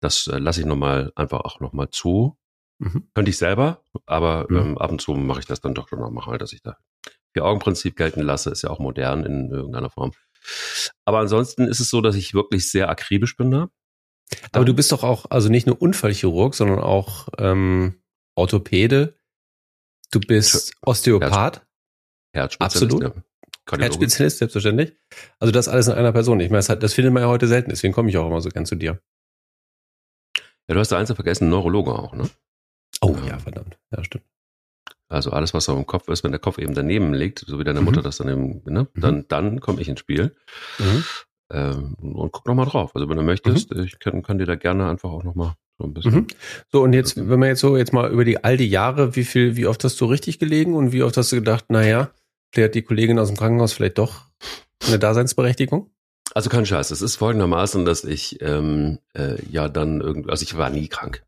[0.00, 2.36] Das äh, lasse ich nochmal einfach auch nochmal zu.
[2.80, 3.08] Mhm.
[3.14, 4.56] Könnte ich selber, aber mhm.
[4.56, 6.76] ähm, ab und zu mache ich das dann doch schon nochmal, dass ich da
[7.34, 10.12] Vier-Augen-Prinzip gelten lasse, ist ja auch modern in irgendeiner Form.
[11.04, 13.70] Aber ansonsten ist es so, dass ich wirklich sehr akribisch bin da.
[14.52, 18.00] Aber du bist doch auch, also nicht nur Unfallchirurg, sondern auch ähm,
[18.34, 19.18] Orthopäde.
[20.10, 21.66] Du bist Osteopath.
[22.32, 22.94] Herzspezialist.
[22.94, 23.02] Absolut.
[23.02, 23.78] Ja.
[23.78, 24.96] Herzspezialist, selbstverständlich.
[25.38, 26.40] Also das alles in einer Person.
[26.40, 28.48] Ich meine, das, das findet man ja heute selten, deswegen komme ich auch immer so
[28.48, 29.00] gern zu dir.
[30.68, 32.30] Ja, du hast da eins vergessen, Neurologe auch, ne?
[33.02, 33.78] Oh ja, verdammt.
[33.96, 34.24] Ja, stimmt.
[35.08, 37.64] Also alles, was auf dem Kopf ist, wenn der Kopf eben daneben liegt, so wie
[37.64, 37.86] deine Mhm.
[37.86, 39.00] Mutter das dann eben, ne, Mhm.
[39.00, 40.36] dann, dann komme ich ins Spiel.
[40.78, 41.04] Mhm.
[41.52, 42.94] Ähm, und guck noch mal drauf.
[42.94, 45.84] Also wenn du möchtest, ich kann, kann dir da gerne einfach auch noch mal so
[45.84, 46.14] ein bisschen.
[46.14, 46.26] Mhm.
[46.70, 49.24] So, und jetzt, wenn man jetzt so jetzt mal über die all die Jahre, wie
[49.24, 52.10] viel, wie oft hast du richtig gelegen und wie oft hast du gedacht, naja,
[52.56, 54.26] hat die Kollegin aus dem Krankenhaus vielleicht doch
[54.86, 55.90] eine Daseinsberechtigung?
[56.34, 56.92] Also kein Scheiß.
[56.92, 61.24] Es ist folgendermaßen, dass ich ähm, äh, ja dann irgendwie, also ich war nie krank.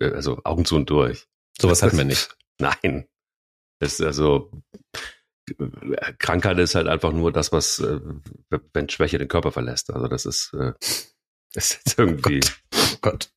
[0.00, 1.26] Äh, Also Augen zu und durch.
[1.60, 2.36] Sowas hatten wir nicht.
[2.58, 3.08] Nein.
[3.80, 4.50] Das ist also
[5.58, 8.00] äh, Krankheit ist halt einfach nur das, was äh,
[8.72, 9.90] wenn Schwäche den Körper verlässt.
[9.90, 10.72] Also das ist, äh,
[11.54, 12.40] ist jetzt irgendwie
[12.74, 13.32] Oh Gott.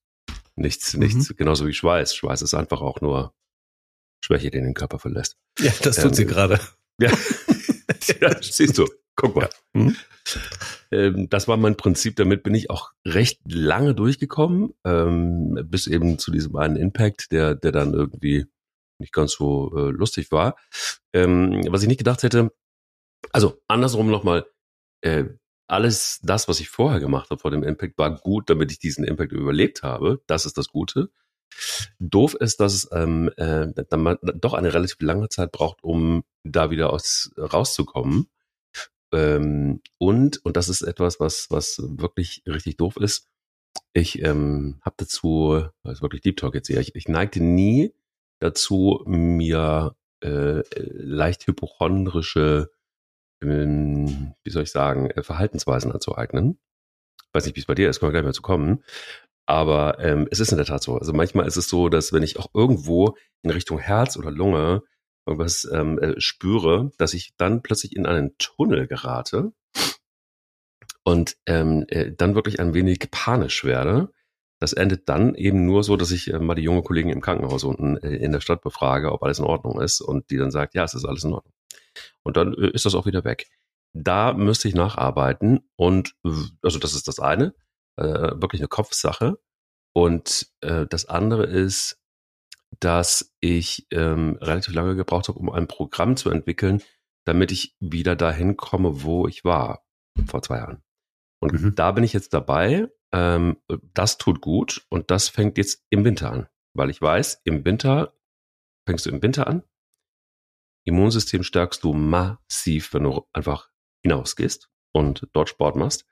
[0.55, 0.99] nichts, Mhm.
[0.99, 2.13] nichts, genauso wie Schweiß.
[2.15, 3.33] Schweiß ist einfach auch nur
[4.23, 5.37] Schwäche, die den Körper verlässt.
[5.59, 6.59] Ja, das tut Ähm, sie gerade.
[6.99, 7.11] Ja.
[8.21, 8.87] ja, siehst du.
[9.15, 9.49] Guck mal.
[9.73, 9.95] Mhm.
[10.93, 12.15] Ähm, das war mein Prinzip.
[12.15, 17.55] Damit bin ich auch recht lange durchgekommen, ähm, bis eben zu diesem einen Impact, der,
[17.55, 18.45] der dann irgendwie
[18.99, 20.55] nicht ganz so äh, lustig war.
[21.13, 22.51] Ähm, was ich nicht gedacht hätte,
[23.31, 24.45] also andersrum nochmal,
[25.01, 25.25] äh,
[25.67, 29.03] alles das, was ich vorher gemacht habe vor dem Impact, war gut, damit ich diesen
[29.03, 30.21] Impact überlebt habe.
[30.27, 31.09] Das ist das Gute.
[31.99, 36.69] Doof ist, dass es ähm, äh, man doch eine relativ lange Zeit braucht, um da
[36.69, 38.27] wieder aus rauszukommen.
[39.13, 43.29] Ähm, und und das ist etwas, was was wirklich richtig doof ist.
[43.93, 46.79] Ich ähm, habe dazu, das ist wirklich Deep Talk jetzt hier.
[46.79, 47.93] Ich, ich neigte nie
[48.39, 52.71] dazu, mir äh, leicht hypochondrische,
[53.41, 56.59] ähm, wie soll ich sagen, äh, Verhaltensweisen anzueignen.
[57.33, 58.83] Weiß nicht, wie es bei dir ist, können wir gleich mal zu kommen.
[59.45, 60.97] Aber ähm, es ist in der Tat so.
[60.97, 64.83] Also manchmal ist es so, dass wenn ich auch irgendwo in Richtung Herz oder Lunge
[65.25, 69.53] irgendwas ähm, äh, spüre, dass ich dann plötzlich in einen Tunnel gerate
[71.03, 74.09] und ähm, äh, dann wirklich ein wenig panisch werde.
[74.59, 77.63] Das endet dann eben nur so, dass ich äh, mal die junge Kollegin im Krankenhaus
[77.63, 80.73] unten äh, in der Stadt befrage, ob alles in Ordnung ist und die dann sagt,
[80.73, 81.53] ja, es ist alles in Ordnung.
[82.23, 83.47] Und dann äh, ist das auch wieder weg.
[83.93, 86.15] Da müsste ich nacharbeiten und
[86.63, 87.53] also das ist das eine,
[87.97, 89.37] äh, wirklich eine Kopfsache.
[89.93, 91.99] Und äh, das andere ist,
[92.83, 96.81] dass ich ähm, relativ lange gebraucht habe, um ein Programm zu entwickeln,
[97.25, 99.85] damit ich wieder dahin komme, wo ich war
[100.25, 100.83] vor zwei Jahren.
[101.41, 101.75] Und Mhm.
[101.75, 102.89] da bin ich jetzt dabei.
[103.13, 103.57] Ähm,
[103.93, 108.13] das tut gut und das fängt jetzt im Winter an, weil ich weiß, im Winter
[108.87, 109.63] fängst du im Winter an.
[110.85, 113.69] Immunsystem stärkst du massiv, wenn du einfach
[114.03, 116.05] hinausgehst und dort Sport machst.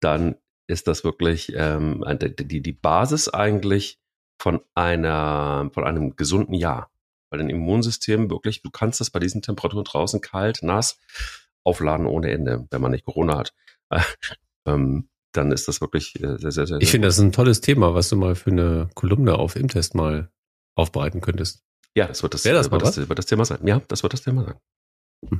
[0.00, 4.00] Dann ist das wirklich ähm, die, die Basis eigentlich
[4.40, 6.90] von einer, von einem gesunden Jahr.
[7.30, 10.98] Weil dein Immunsystem wirklich, du kannst das bei diesen Temperaturen draußen kalt, nass
[11.62, 13.54] aufladen ohne Ende, wenn man nicht Corona hat.
[14.66, 16.80] ähm, dann ist das wirklich äh, sehr, sehr, sehr.
[16.80, 19.94] Ich finde, das ist ein tolles Thema, was du mal für eine Kolumne auf Imtest
[19.94, 20.30] mal
[20.74, 21.62] aufbereiten könntest.
[21.94, 23.64] ja, das wird das, Wäre das wird, mal das, wird das Thema sein.
[23.66, 24.54] Ja, das wird das Thema sein.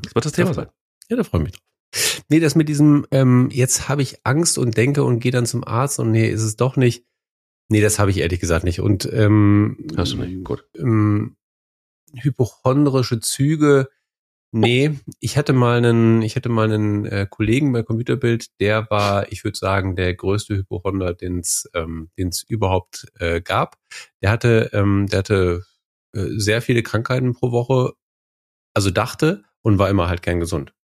[0.02, 0.68] Das wird das Thema sein.
[1.08, 2.22] Ja, da freue ich mich drauf.
[2.28, 5.66] Nee, das mit diesem, ähm, jetzt habe ich Angst und denke und gehe dann zum
[5.66, 7.04] Arzt und nee, ist es doch nicht.
[7.70, 8.80] Nee, das habe ich ehrlich gesagt nicht.
[8.80, 10.44] Und ähm, Hast du nicht?
[10.44, 10.64] Gut.
[10.76, 11.37] ähm,
[12.14, 13.88] hypochondrische Züge.
[14.52, 19.30] Nee, ich hatte mal einen, ich hatte mal einen äh, Kollegen bei Computerbild, der war,
[19.30, 23.76] ich würde sagen, der größte Hypochonder, den es ähm, den's überhaupt äh, gab.
[24.20, 25.64] Der hatte, ähm, der hatte
[26.12, 27.92] äh, sehr viele Krankheiten pro Woche,
[28.74, 30.74] also dachte und war immer halt gern gesund.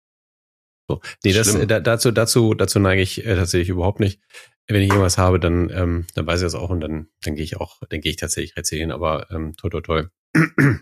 [0.88, 1.00] So.
[1.24, 1.68] Nee, das, Schlimm.
[1.68, 4.20] da, dazu, dazu, dazu neige ich äh, tatsächlich überhaupt nicht.
[4.68, 7.44] Wenn ich irgendwas habe, dann, ähm, dann weiß ich das auch und dann, dann gehe
[7.44, 10.04] ich auch, dann gehe ich tatsächlich erzählen, aber ähm, toi toi toi.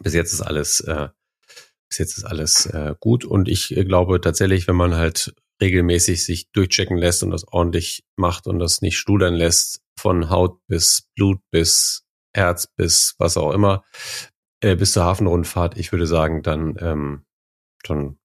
[0.00, 1.08] Bis jetzt ist alles, äh,
[1.88, 6.24] bis jetzt ist alles äh, gut und ich äh, glaube tatsächlich, wenn man halt regelmäßig
[6.24, 11.08] sich durchchecken lässt und das ordentlich macht und das nicht studern lässt, von Haut bis
[11.14, 13.84] Blut bis Herz bis was auch immer,
[14.60, 17.24] äh, bis zur Hafenrundfahrt, ich würde sagen, dann, ähm,
[17.84, 18.18] dann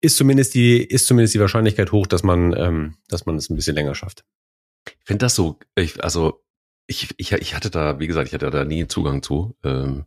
[0.00, 3.56] ist zumindest die, ist zumindest die Wahrscheinlichkeit hoch, dass man, ähm, dass man es ein
[3.56, 4.24] bisschen länger schafft.
[4.86, 6.44] Ich finde das so, ich, also
[6.86, 10.06] ich, ich, ich hatte da, wie gesagt, ich hatte da nie Zugang zu, ähm,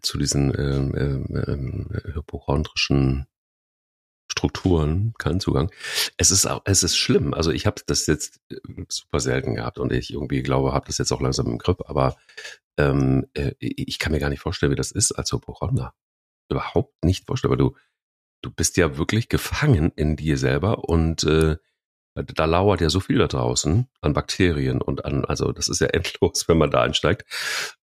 [0.00, 3.26] zu diesen ähm, ähm, ähm, hypochondrischen
[4.30, 5.70] Strukturen, keinen Zugang.
[6.16, 7.34] Es ist auch, es ist schlimm.
[7.34, 8.56] Also ich habe das jetzt äh,
[8.88, 12.16] super selten gehabt und ich irgendwie glaube, habe das jetzt auch langsam im Griff, aber
[12.76, 15.94] ähm, äh, ich kann mir gar nicht vorstellen, wie das ist als Hypochonder.
[16.50, 17.76] Überhaupt nicht vorstellen, weil du,
[18.44, 21.56] du bist ja wirklich gefangen in dir selber und äh,
[22.14, 25.86] da lauert ja so viel da draußen an Bakterien und an, also das ist ja
[25.92, 27.24] endlos, wenn man da einsteigt.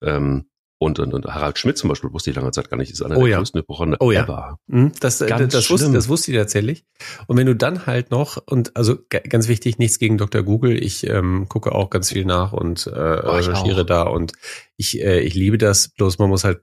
[0.02, 0.46] Ähm,
[0.84, 3.16] Und, und, und Harald Schmidt zum Beispiel wusste ich lange Zeit gar nicht, ist einer
[3.18, 3.38] Oh der ja.
[3.38, 4.24] größten Hypochonder Oh ja.
[4.24, 4.58] ever.
[4.66, 6.86] Mhm, Das, äh, Ganz das, wusste, das wusste ich tatsächlich.
[7.28, 10.42] Und wenn du dann halt noch, und also ga- ganz wichtig, nichts gegen Dr.
[10.42, 14.32] Google, ich ähm, gucke auch ganz viel nach und äh, ich recherchiere da und
[14.76, 16.62] ich, äh, ich liebe das, bloß man muss halt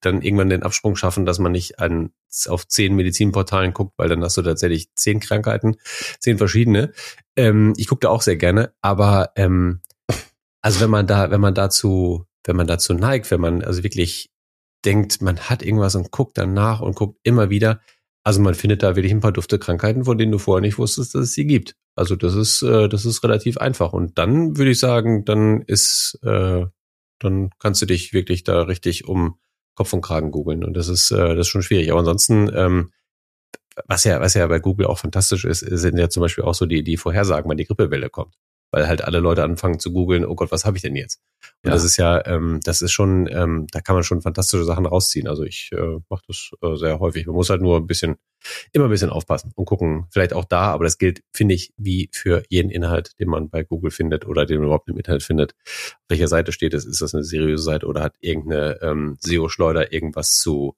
[0.00, 2.10] dann irgendwann den Absprung schaffen, dass man nicht an,
[2.46, 5.76] auf zehn Medizinportalen guckt, weil dann hast du tatsächlich zehn Krankheiten,
[6.20, 6.92] zehn verschiedene.
[7.36, 9.80] Ähm, ich gucke da auch sehr gerne, aber ähm,
[10.62, 14.30] also wenn man da, wenn man dazu, wenn man dazu neigt, wenn man also wirklich
[14.84, 17.80] denkt, man hat irgendwas und guckt danach und guckt immer wieder.
[18.24, 21.14] Also man findet da wirklich ein paar dufte Krankheiten, von denen du vorher nicht wusstest,
[21.14, 21.74] dass es sie gibt.
[21.96, 23.92] Also das ist, äh, das ist relativ einfach.
[23.92, 26.66] Und dann würde ich sagen, dann ist, äh,
[27.18, 29.38] dann kannst du dich wirklich da richtig um
[29.74, 30.64] Kopf und Kragen googeln.
[30.64, 31.90] Und das ist, äh, das ist schon schwierig.
[31.90, 32.92] Aber ansonsten, ähm,
[33.86, 36.66] was ja, was ja bei Google auch fantastisch ist, sind ja zum Beispiel auch so
[36.66, 38.34] die, die Vorhersagen, wann die Grippewelle kommt.
[38.72, 41.20] Weil halt alle Leute anfangen zu googeln, oh Gott, was habe ich denn jetzt?
[41.62, 41.74] Und Ja.
[41.74, 45.28] das ist ja, ähm, das ist schon, ähm, da kann man schon fantastische Sachen rausziehen.
[45.28, 47.26] Also ich äh, mache das äh, sehr häufig.
[47.26, 48.16] Man muss halt nur ein bisschen,
[48.72, 52.08] immer ein bisschen aufpassen und gucken, vielleicht auch da, aber das gilt, finde ich, wie
[52.12, 55.54] für jeden Inhalt, den man bei Google findet oder den man überhaupt im Internet findet.
[55.64, 56.84] Auf welcher Seite steht es?
[56.86, 60.74] Ist das eine seriöse Seite oder hat irgendeine ähm, SEO-Schleuder irgendwas zu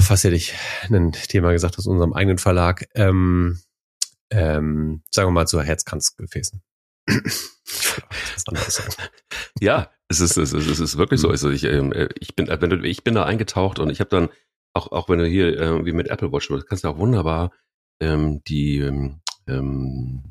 [0.00, 0.54] fast hätte ich
[0.90, 2.88] ein Thema gesagt aus unserem eigenen Verlag.
[2.94, 3.58] Ähm,
[4.32, 6.62] ähm, sagen wir mal zu Herzkranzgefäßen.
[9.60, 11.28] Ja, es ist, es ist, es ist wirklich so.
[11.28, 11.32] Mhm.
[11.32, 14.10] Also ich, äh, ich bin, äh, wenn du, ich bin da eingetaucht und ich habe
[14.10, 14.28] dann
[14.74, 17.52] auch, auch wenn du hier äh, wie mit Apple Watch, du kannst ja auch wunderbar
[18.00, 20.24] ähm, die, ähm, ähm,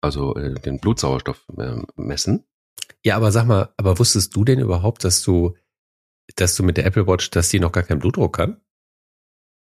[0.00, 2.44] also äh, den Blutsauerstoff ähm, messen.
[3.04, 5.54] Ja, aber sag mal, aber wusstest du denn überhaupt, dass du,
[6.36, 8.60] dass du mit der Apple Watch, dass die noch gar keinen Blutdruck kann?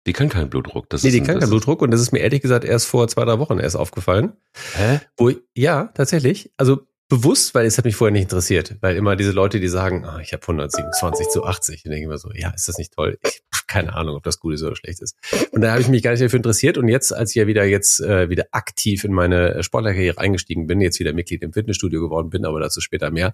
[0.06, 0.90] Die kann keinen Blutdruck.
[0.90, 2.88] Das Nee, ist die ein- kann keinen Blutdruck und das ist mir ehrlich gesagt erst
[2.88, 4.34] vor zwei, drei Wochen erst aufgefallen.
[4.76, 5.00] Hä?
[5.18, 6.52] Wo ja, tatsächlich.
[6.58, 6.82] Also
[7.18, 8.78] bewusst, weil es hat mich vorher nicht interessiert.
[8.82, 12.10] Weil immer diese Leute, die sagen, ah, ich habe 127 zu 80, dann denke ich
[12.10, 13.18] mir so, ja, ist das nicht toll?
[13.24, 15.18] Ich keine Ahnung, ob das gut ist oder schlecht ist.
[15.52, 16.78] Und da habe ich mich gar nicht dafür interessiert.
[16.78, 20.80] Und jetzt, als ich ja wieder jetzt äh, wieder aktiv in meine Sportlerkarriere eingestiegen bin,
[20.80, 23.34] jetzt wieder Mitglied im Fitnessstudio geworden bin, aber dazu später mehr,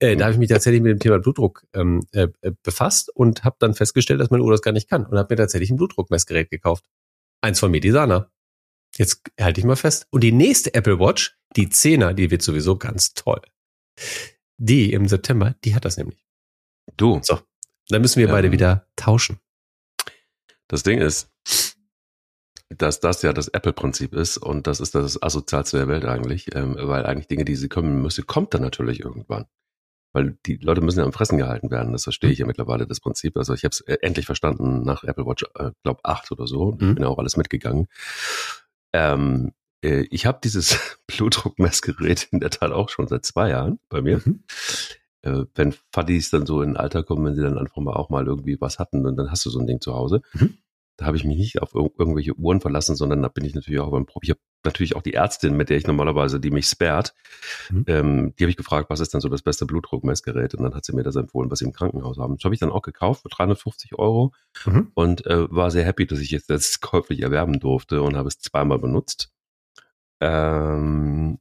[0.00, 3.44] äh, da habe ich mich tatsächlich mit dem Thema Blutdruck ähm, äh, äh, befasst und
[3.44, 5.76] habe dann festgestellt, dass meine Uhr das gar nicht kann und habe mir tatsächlich ein
[5.76, 6.84] Blutdruckmessgerät gekauft.
[7.40, 8.28] Eins von Medisana.
[8.96, 10.06] Jetzt halte ich mal fest.
[10.10, 13.40] Und die nächste Apple Watch, die 10er, die wird sowieso ganz toll.
[14.58, 16.24] Die im September, die hat das nämlich.
[16.96, 17.40] Du, So.
[17.88, 18.32] Dann müssen wir Ähm.
[18.32, 19.38] beide wieder tauschen.
[20.68, 21.30] das Ding ist,
[22.68, 26.74] dass das ja das Apple-Prinzip ist und das ist das asozialste der Welt eigentlich, ähm,
[26.76, 29.46] weil eigentlich Dinge, die sie kommen müssen, kommt dann natürlich irgendwann.
[30.12, 31.92] Weil die Leute müssen ja am Fressen gehalten werden.
[31.92, 33.36] Das verstehe ich ja mittlerweile, das Prinzip.
[33.36, 36.72] Also ich habe es endlich verstanden nach Apple Watch, äh, glaube acht oder so.
[36.72, 36.88] Mhm.
[36.88, 37.86] Ich bin ja auch alles mitgegangen.
[38.96, 44.00] Ähm, äh, ich habe dieses Blutdruckmessgerät in der Tat auch schon seit zwei Jahren bei
[44.00, 44.22] mir.
[44.24, 44.44] Mhm.
[45.22, 48.08] Äh, wenn Fadis dann so in ein Alter kommen, wenn sie dann einfach mal auch
[48.08, 50.22] mal irgendwie was hatten, und dann hast du so ein Ding zu Hause.
[50.32, 50.56] Mhm.
[50.96, 53.80] Da habe ich mich nicht auf ir irgendwelche Uhren verlassen, sondern da bin ich natürlich
[53.80, 56.66] auch beim Pro Ich habe natürlich auch die Ärztin, mit der ich normalerweise, die mich
[56.66, 57.14] sperrt,
[57.70, 57.84] Mhm.
[57.86, 60.54] ähm, die habe ich gefragt, was ist denn so das beste Blutdruckmessgerät?
[60.54, 62.36] Und dann hat sie mir das empfohlen, was sie im Krankenhaus haben.
[62.36, 64.32] Das habe ich dann auch gekauft für 350 Euro
[64.66, 64.90] Mhm.
[64.94, 68.38] und äh, war sehr happy, dass ich jetzt das käuflich erwerben durfte und habe es
[68.38, 69.30] zweimal benutzt.
[70.20, 71.38] Ähm,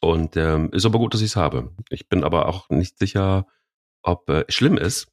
[0.00, 1.70] und ähm, ist aber gut, dass ich es habe.
[1.90, 3.46] Ich bin aber auch nicht sicher,
[4.02, 5.08] ob äh, schlimm ist.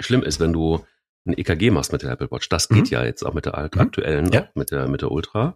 [0.00, 0.84] Schlimm ist, wenn du
[1.26, 2.48] ein EKG machst mit der Apple Watch.
[2.48, 2.90] Das geht Mhm.
[2.90, 3.80] ja jetzt auch mit der Mhm.
[3.80, 4.42] aktuellen, Ja.
[4.44, 5.54] auch mit der mit der Ultra.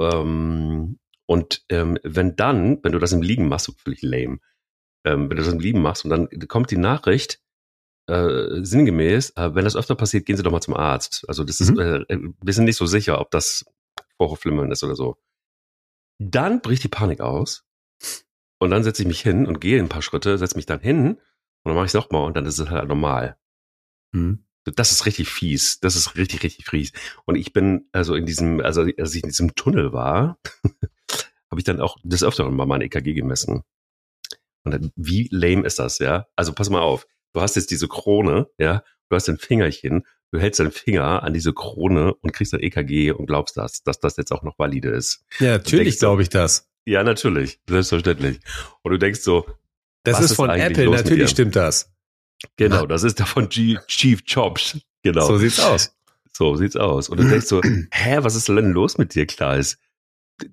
[0.00, 4.38] Ähm, und ähm, wenn dann, wenn du das im Liegen machst, völlig lame,
[5.04, 7.40] ähm, wenn du das im Liegen machst und dann kommt die Nachricht,
[8.06, 11.24] äh, sinngemäß, äh, wenn das öfter passiert, gehen Sie doch mal zum Arzt.
[11.28, 11.78] Also das ist, Mhm.
[11.80, 12.04] äh,
[12.42, 13.64] wir sind nicht so sicher, ob das
[14.18, 15.16] Vorhofflimmern ist oder so.
[16.18, 17.64] Dann bricht die Panik aus
[18.60, 21.12] und dann setze ich mich hin und gehe ein paar Schritte, setze mich dann hin
[21.14, 21.20] und
[21.64, 23.38] dann mache ich es nochmal und dann ist es halt normal.
[24.12, 24.44] Mhm.
[24.64, 25.78] Das ist richtig fies.
[25.80, 26.92] Das ist richtig, richtig fies.
[27.26, 30.38] Und ich bin also in diesem, also als ich in diesem Tunnel war,
[31.50, 33.62] habe ich dann auch des Öfteren mal mein EKG gemessen.
[34.64, 36.26] Und dann, wie lame ist das, ja?
[36.36, 37.06] Also pass mal auf.
[37.32, 38.82] Du hast jetzt diese Krone, ja?
[39.08, 40.06] Du hast ein Fingerchen.
[40.30, 44.00] Du hältst deinen Finger an diese Krone und kriegst ein EKG und glaubst das, dass
[44.00, 45.24] das jetzt auch noch valide ist.
[45.38, 46.68] Ja, natürlich glaube ich das.
[46.86, 47.60] Ja, natürlich.
[47.68, 48.40] Selbstverständlich.
[48.82, 49.46] Und du denkst so,
[50.02, 51.93] Das ist ist von eigentlich Apple, natürlich stimmt das.
[52.56, 52.86] Genau, Na.
[52.86, 54.78] das ist der von G Chief Jobs.
[55.02, 55.26] Genau.
[55.26, 55.94] So sieht's aus.
[56.32, 57.08] So sieht's aus.
[57.08, 59.78] Und du denkst so, hä, was ist denn los mit dir, Klaas?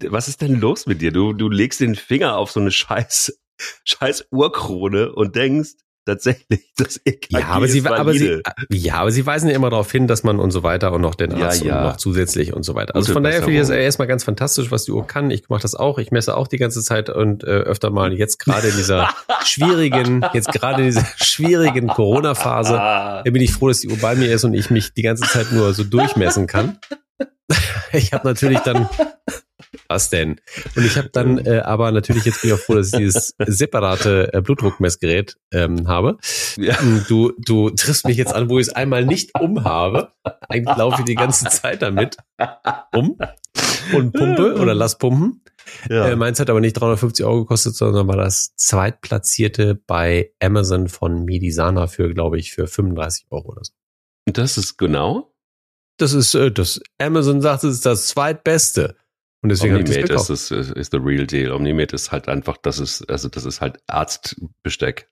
[0.08, 1.12] Was ist denn los mit dir?
[1.12, 3.40] Du, du legst den Finger auf so eine scheiß,
[3.86, 5.72] scheiß Urkrone und denkst,
[6.06, 9.70] tatsächlich das EKG Ja, aber ist sie, aber sie, ja, aber sie weisen ja immer
[9.70, 11.78] darauf hin, dass man und so weiter und noch den Ja, Arzt ja.
[11.78, 12.96] und noch zusätzlich und so weiter.
[12.96, 15.32] Also Gute von daher finde ich das erstmal ganz fantastisch, was die Uhr kann.
[15.32, 15.98] Ich mache das auch.
[16.00, 19.10] Ich messe auch die ganze Zeit und äh, öfter mal jetzt gerade in dieser
[19.46, 24.32] schwierigen, jetzt gerade in dieser schwierigen Corona-Phase bin ich froh, dass die Uhr bei mir
[24.34, 26.78] ist und ich mich die ganze Zeit nur so durchmessen kann.
[27.94, 28.88] Ich habe natürlich dann,
[29.88, 30.42] was denn?
[30.76, 33.36] Und ich habe dann äh, aber natürlich jetzt bin ich auch froh, dass ich dieses
[33.46, 36.18] separate äh, Blutdruckmessgerät ähm, habe.
[36.58, 36.78] ja.
[37.08, 40.12] Du, du triffst mich jetzt an, wo ich es einmal nicht umhabe.
[40.50, 42.18] Eigentlich laufe ich die ganze Zeit damit
[42.94, 43.18] um
[43.94, 45.42] und pumpe oder lass pumpen.
[45.90, 46.08] Ja.
[46.08, 51.24] Äh, meins hat aber nicht 350 Euro gekostet, sondern war das zweitplatzierte bei Amazon von
[51.24, 53.74] Medisana für, glaube ich, für 35 Euro oder so.
[54.26, 55.34] das ist genau.
[55.98, 58.96] Das ist, äh, das Amazon sagt, es ist das zweitbeste.
[59.44, 60.30] Und deswegen gekauft.
[60.30, 61.52] ist, ist, ist the real deal.
[61.52, 65.10] Omnimate ist halt einfach, das ist, also das ist halt Arztbesteck.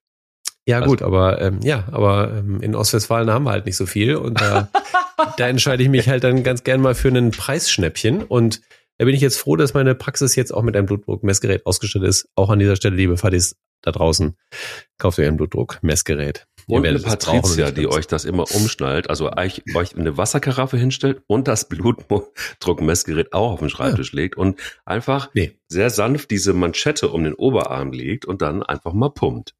[0.67, 3.87] Ja, also- gut, aber ähm, ja, aber ähm, in Ostwestfalen haben wir halt nicht so
[3.87, 4.69] viel und da,
[5.37, 8.61] da entscheide ich mich halt dann ganz gern mal für einen Preisschnäppchen und
[8.99, 12.27] da bin ich jetzt froh, dass meine Praxis jetzt auch mit einem Blutdruckmessgerät ausgestattet ist.
[12.35, 14.35] Auch an dieser Stelle, liebe Fadis da draußen,
[14.97, 16.47] kauft euch ein Blutdruckmessgerät.
[16.67, 21.47] Und eine Patricia, die euch das immer umschnallt, also euch, euch eine Wasserkaraffe hinstellt und
[21.47, 27.23] das Blutdruckmessgerät auch auf den Schreibtisch legt und einfach Nee, sehr sanft diese Manschette um
[27.23, 29.55] den Oberarm legt und dann einfach mal pumpt.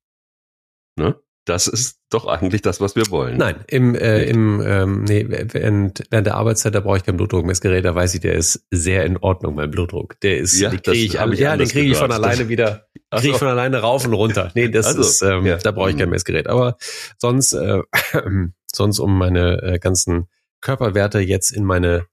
[0.98, 1.20] Ne?
[1.50, 3.38] Das ist doch eigentlich das, was wir wollen.
[3.38, 7.84] Nein, im, äh, im ähm, nee, während, während der Arbeitszeit, da brauche ich kein Blutdruckmessgerät,
[7.84, 10.20] da weiß ich, der ist sehr in Ordnung, mein Blutdruck.
[10.22, 12.88] Der ist, Ja, den kriege ich, an, ich ja, den kriege ich von alleine wieder,
[13.10, 14.52] Ach kriege ich von alleine rauf und runter.
[14.54, 15.58] Nee, das Also, ist, ähm, ja.
[15.58, 16.12] da brauche ich kein Mhm.
[16.12, 16.48] Messgerät.
[16.48, 16.78] Aber
[17.18, 17.82] sonst, äh,
[18.72, 20.28] sonst um meine äh, ganzen
[20.62, 22.06] Körperwerte jetzt in meine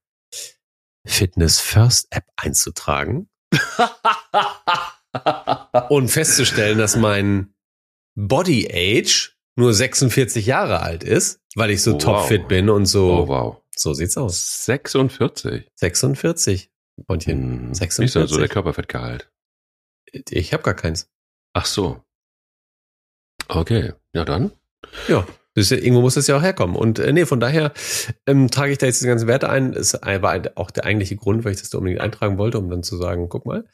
[1.06, 3.28] Fitness First App einzutragen
[5.88, 7.54] und festzustellen, dass mein
[8.16, 12.48] Body Age nur 46 Jahre alt ist, weil ich so Oh, topfit wow.
[12.48, 13.12] bin und so.
[13.12, 13.56] oh, wow.
[13.74, 14.64] So sieht's aus.
[14.64, 15.70] 46.
[15.74, 16.70] 46.
[17.06, 17.68] Bondchen.
[17.68, 17.74] Hm.
[17.74, 17.98] 46.
[18.00, 19.30] Wie ist denn so der Körperfettgehalt?
[20.30, 21.08] Ich habe gar keins.
[21.52, 22.02] Ach so.
[23.48, 24.52] Okay, ja dann.
[25.08, 25.26] Ja.
[25.54, 26.76] Das ja, irgendwo muss das ja auch herkommen.
[26.76, 27.72] Und äh, nee, von daher
[28.26, 29.72] ähm, trage ich da jetzt die ganzen Werte ein.
[29.72, 32.82] Das war auch der eigentliche Grund, weil ich das da unbedingt eintragen wollte, um dann
[32.82, 33.64] zu sagen, guck mal.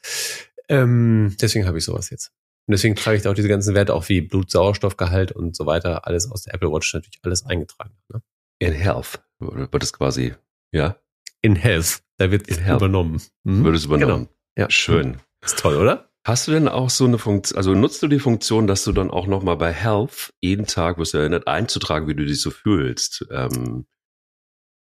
[0.69, 2.31] Ähm, deswegen habe ich sowas jetzt.
[2.65, 6.07] Und deswegen trage ich da auch diese ganzen Werte, auch wie Blutsauerstoffgehalt und so weiter,
[6.07, 7.95] alles aus der Apple Watch natürlich alles eingetragen.
[8.09, 8.21] Ne?
[8.59, 10.33] In Health wird es quasi,
[10.71, 10.95] ja,
[11.41, 12.01] In Health.
[12.17, 12.77] Da wird Health.
[12.81, 13.21] übernommen.
[13.43, 13.65] Mhm.
[13.65, 14.29] wird es übernommen.
[14.55, 14.65] Genau.
[14.65, 14.69] Ja.
[14.69, 15.19] Schön.
[15.43, 16.09] Ist toll, oder?
[16.25, 19.11] Hast du denn auch so eine Funktion, also nutzt du die Funktion, dass du dann
[19.11, 23.25] auch nochmal bei Health jeden Tag wirst du erinnert, einzutragen, wie du dich so fühlst
[23.29, 23.85] ähm,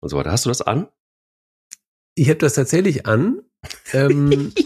[0.01, 0.31] und so weiter.
[0.31, 0.89] Hast du das an?
[2.15, 3.41] Ich habe das tatsächlich an.
[3.93, 4.51] Ähm,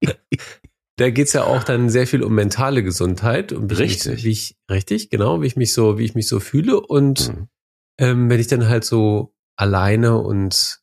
[0.98, 4.24] da geht's ja auch dann sehr viel um mentale Gesundheit und wie ich Richtig.
[4.24, 7.48] wie ich, richtig, genau, wie ich mich so, wie ich mich so fühle und Mhm.
[7.98, 10.80] ähm, wenn ich dann halt so alleine und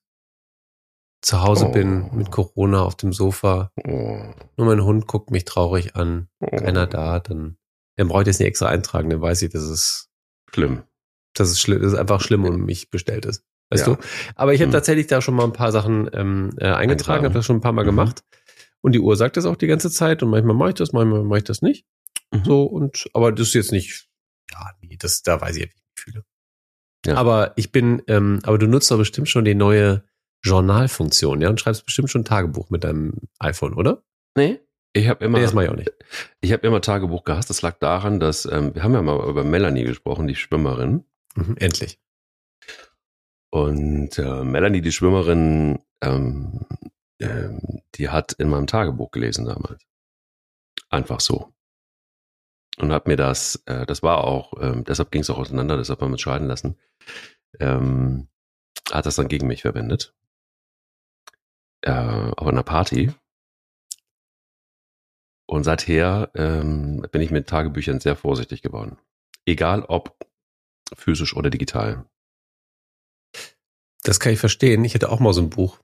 [1.22, 1.72] zu Hause Oh.
[1.72, 4.18] bin mit Corona auf dem Sofa, Oh.
[4.58, 6.48] nur mein Hund guckt mich traurig an, Oh.
[6.58, 7.58] keiner da, dann,
[7.98, 10.10] dann brauche ich das nicht extra eintragen, dann weiß ich, dass es,
[10.54, 10.84] Schlimm.
[11.34, 13.44] dass es schlimm, dass es einfach schlimm um mich bestellt ist.
[13.72, 13.96] Weißt Ja.
[13.96, 14.02] du?
[14.36, 14.74] Aber ich habe Mhm.
[14.74, 17.24] tatsächlich da schon mal ein paar Sachen ähm, äh, eingetragen, Eingetragen.
[17.26, 17.88] habe das schon ein paar Mal Mhm.
[17.88, 18.24] gemacht.
[18.84, 21.24] Und die Uhr sagt das auch die ganze Zeit und manchmal mache ich das, manchmal
[21.24, 21.86] mache ich das nicht.
[22.32, 22.44] Mhm.
[22.44, 24.08] So und aber das ist jetzt nicht,
[24.52, 26.26] ja, nee, das da weiß ich, wie ich mich fühle.
[27.06, 27.16] Ja.
[27.16, 30.04] Aber ich bin, ähm, aber du nutzt doch bestimmt schon die neue
[30.44, 34.04] Journalfunktion, ja, und schreibst bestimmt schon Tagebuch mit deinem iPhone, oder?
[34.36, 34.60] Nee.
[34.96, 35.92] Ich habe immer, Nee, das mache ich auch nicht.
[36.42, 37.50] ich habe immer Tagebuch gehasst.
[37.50, 41.06] Das lag daran, dass ähm, wir haben ja mal über Melanie gesprochen, die Schwimmerin.
[41.36, 42.00] Mhm, endlich.
[43.50, 46.66] Und äh, Melanie, die Schwimmerin, ähm,
[47.20, 49.84] ähm, die hat in meinem Tagebuch gelesen damals.
[50.90, 51.54] Einfach so.
[52.78, 56.02] Und hat mir das, äh, das war auch, ähm, deshalb ging es auch auseinander, deshalb
[56.02, 56.78] haben wir uns scheiden lassen,
[57.60, 58.28] ähm,
[58.92, 60.16] hat das dann gegen mich verwendet.
[61.82, 63.14] Äh, auf einer Party.
[65.46, 68.98] Und seither ähm, bin ich mit Tagebüchern sehr vorsichtig geworden.
[69.46, 70.18] Egal ob
[70.96, 72.06] physisch oder digital.
[74.04, 74.84] Das kann ich verstehen.
[74.86, 75.80] Ich hätte auch mal so ein Buch.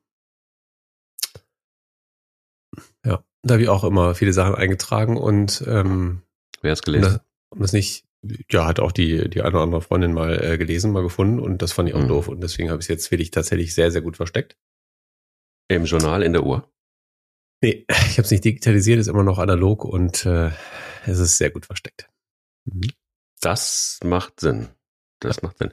[3.06, 6.24] Ja, da habe ich auch immer viele Sachen eingetragen und ähm,
[6.62, 7.04] Wer um gelesen?
[7.04, 8.06] das, um das nicht,
[8.52, 11.62] ja, hat auch die, die eine oder andere Freundin mal äh, gelesen, mal gefunden und
[11.62, 12.08] das fand ich auch Mhm.
[12.10, 14.58] doof und deswegen habe ich es jetzt wirklich tatsächlich sehr, sehr gut versteckt.
[15.70, 16.70] Im Journal in der Uhr.
[17.62, 20.52] Nee, ich habe es nicht digitalisiert, ist immer noch analog und äh,
[21.06, 22.10] es ist sehr gut versteckt.
[22.66, 22.82] Mhm.
[23.42, 24.68] Das macht Sinn.
[25.22, 25.72] Das macht Sinn.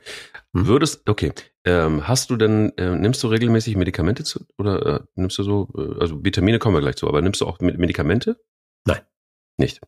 [0.55, 0.67] Hm.
[0.67, 1.33] Würdest, okay,
[1.67, 5.69] ähm, hast du denn, äh, nimmst du regelmäßig Medikamente zu, oder äh, nimmst du so,
[5.77, 8.41] äh, also Vitamine kommen wir gleich zu, aber nimmst du auch Med- Medikamente?
[8.87, 9.01] Nein.
[9.59, 9.81] Nicht?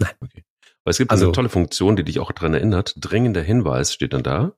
[0.00, 0.12] Nein.
[0.20, 0.44] Okay.
[0.84, 2.94] Weil es gibt Also- eine tolle Funktion, die dich auch daran erinnert.
[2.98, 4.56] Dringender Hinweis steht dann da,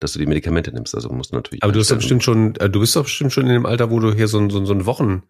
[0.00, 0.94] dass du die Medikamente nimmst.
[0.94, 1.62] Also musst du natürlich.
[1.62, 3.90] Aber du hast doch bestimmt schon, äh, du bist doch bestimmt schon in dem Alter,
[3.90, 5.22] wo du hier so ein, so so ein Wochen,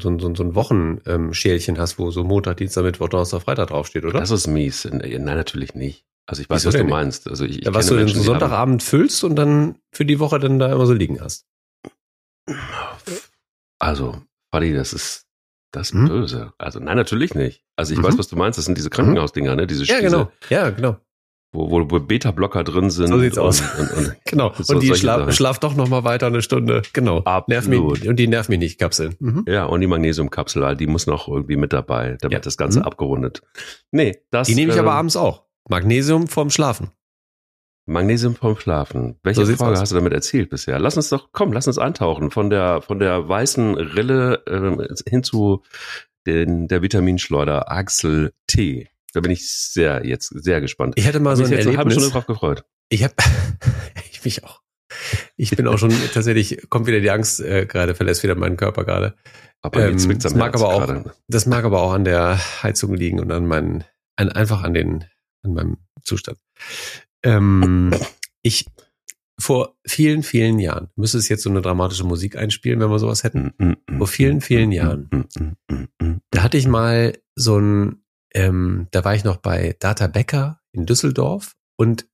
[0.00, 3.42] so ein, so ein, so ein, Wochenschälchen ähm, hast, wo so Montag, Dienstag, Mittwoch, Donnerstag,
[3.42, 4.18] Freitag draufsteht, oder?
[4.20, 4.84] Das ist mies.
[4.90, 6.04] Nein, natürlich nicht.
[6.26, 6.90] Also ich weiß, Wieso was du nicht?
[6.90, 7.28] meinst.
[7.28, 10.38] Also ich, ich ja, was du so haben- Sonntagabend füllst und dann für die Woche
[10.38, 11.46] dann da immer so liegen hast.
[13.78, 14.20] Also,
[14.50, 15.26] Buddy, das ist
[15.72, 16.06] das Hm?
[16.08, 16.52] böse.
[16.58, 17.62] Also nein, natürlich nicht.
[17.76, 18.04] Also ich Mhm.
[18.04, 18.58] weiß, was du meinst.
[18.58, 19.66] Das sind diese Krankenhausdinger, ne?
[19.66, 20.32] Diese, Ja, diese genau.
[20.50, 20.96] Ja, genau.
[21.52, 23.08] Wo, wo, wo Beta-Blocker drin sind.
[23.08, 23.62] So sieht's und, aus.
[23.78, 24.52] Und, und, Genau.
[24.58, 26.82] So Und die schlaf, schlaf doch noch mal weiter eine Stunde.
[26.92, 27.22] Genau.
[27.46, 29.14] Nerv mich, und die nerv mich nicht, Kapseln.
[29.18, 29.44] Mhm.
[29.48, 32.16] ja, und die Magnesiumkapsel, halt, die muss noch irgendwie mit dabei.
[32.20, 32.38] Da wird Ja.
[32.40, 32.84] das Ganze Mhm.
[32.86, 33.42] abgerundet.
[33.90, 34.46] Nee, das.
[34.48, 35.44] Die nehme ich äh, aber abends auch.
[35.68, 36.90] Magnesium vorm Schlafen.
[37.86, 39.16] Magnesium vom Schlafen.
[39.22, 39.80] Welche So Frage aus.
[39.80, 40.78] hast du damit erzählt bisher?
[40.78, 45.22] Lass uns doch, komm, lass uns eintauchen von der von der weißen Rille ähm, hin
[45.22, 45.62] zu
[46.26, 48.88] den, der Vitaminschleuder Axel T.
[49.12, 50.94] Da bin ich sehr jetzt sehr gespannt.
[50.96, 52.04] Ich hatte mal so mich ein jetzt eine halbe Erlebnis.
[52.04, 52.64] Stunde drauf gefreut.
[52.90, 53.14] Ich habe,
[54.12, 54.60] ich mich auch.
[55.36, 58.84] Ich bin auch schon tatsächlich, kommt wieder die Angst äh, gerade, verlässt wieder meinen Körper
[58.84, 59.14] gerade.
[59.60, 61.14] Aber Ähm, das mag Herz aber auch- gerade.
[61.28, 63.84] Das mag aber auch an der Heizung liegen und an meinen,
[64.16, 65.04] an, einfach an den,
[65.42, 66.38] an meinem Zustand.
[67.22, 67.92] Ähm,
[68.42, 68.66] ich
[69.40, 73.22] vor vielen, vielen Jahren müsste es jetzt so eine dramatische Musik einspielen, wenn wir sowas
[73.24, 73.52] hätten.
[73.58, 75.26] Mm, mm, mm, Vor vielen, vielen Jahren.
[76.30, 78.02] Da hatte ich mal so ein,
[78.38, 82.06] ähm, da war ich noch bei Data Becker in Düsseldorf und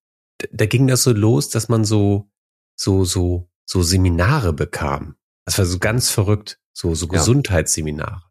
[0.50, 2.30] da ging das so los, dass man so,
[2.76, 5.16] so, so, so Seminare bekam.
[5.44, 7.12] Das war so ganz verrückt, so, so Ja.
[7.12, 8.22] Gesundheitsseminare.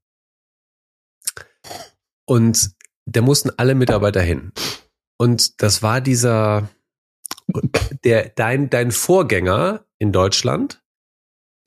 [2.26, 2.72] Und
[3.06, 4.52] da mussten alle Mitarbeiter hin.
[5.18, 6.70] Und das war dieser,
[8.04, 10.84] der, dein, dein Vorgänger in Deutschland,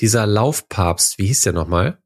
[0.01, 2.03] dieser Laufpapst, wie hieß der nochmal?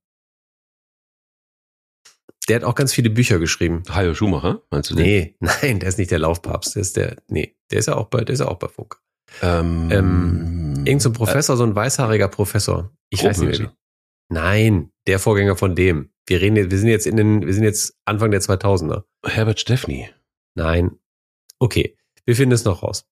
[2.50, 3.82] Der hat auch ganz viele Bücher geschrieben.
[3.88, 5.04] Hajo Schumacher, meinst du den?
[5.06, 8.06] Nee, nein, der ist nicht der Laufpapst, der ist der, nee, der ist ja auch
[8.08, 8.96] bei, der ist ja auch bei Funk.
[9.42, 12.90] Ähm, Ähm, Irgend so ein Professor, so ein weißhaariger Professor.
[13.10, 13.72] Ich weiß nicht mehr.
[14.32, 16.10] Nein, der Vorgänger von dem.
[16.26, 19.04] Wir reden jetzt, wir sind jetzt in den, wir sind jetzt Anfang der 2000er.
[19.26, 20.08] Herbert Steffni.
[20.56, 20.98] Nein.
[21.58, 21.96] Okay,
[22.26, 23.06] wir finden es noch raus.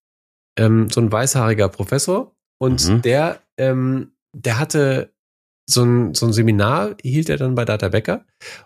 [0.58, 3.02] Ähm, so ein weißhaariger Professor und Mhm.
[3.02, 5.12] der, ähm, der hatte
[5.70, 8.24] so ein, so ein Seminar, hielt er dann bei Data Becker.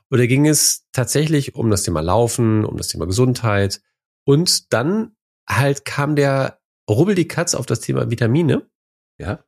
[0.08, 3.82] Und da ging es tatsächlich um das Thema Laufen, um das Thema Gesundheit.
[4.24, 5.16] Und dann
[5.48, 8.68] halt kam der Rubbel die Katz auf das Thema Vitamine
[9.18, 9.44] Ja.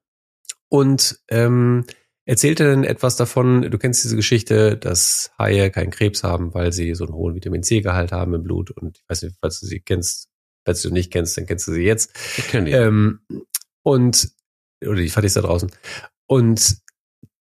[0.68, 1.84] und ähm,
[2.26, 6.94] erzählte dann etwas davon, du kennst diese Geschichte, dass Haie keinen Krebs haben, weil sie
[6.94, 8.70] so einen hohen Vitamin C-Gehalt haben im Blut.
[8.72, 10.28] Und ich weiß nicht, falls du sie kennst,
[10.64, 12.10] falls du nicht kennst, dann kennst du sie jetzt.
[12.38, 12.72] Ich kenne die.
[12.72, 13.20] Ähm,
[13.82, 14.30] und,
[14.84, 15.70] oder die Fattis da draußen.
[16.26, 16.78] Und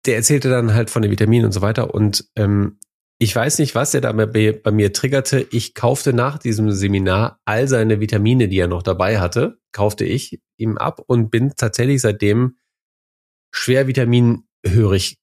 [0.06, 1.94] der erzählte dann halt von den Vitaminen und so weiter.
[1.94, 2.80] Und ähm,
[3.18, 5.48] ich weiß nicht, was er da bei, bei mir triggerte.
[5.52, 10.42] Ich kaufte nach diesem Seminar all seine Vitamine, die er noch dabei hatte, kaufte ich
[10.58, 12.58] ihm ab und bin tatsächlich seitdem
[13.54, 15.18] schwer vitaminhörig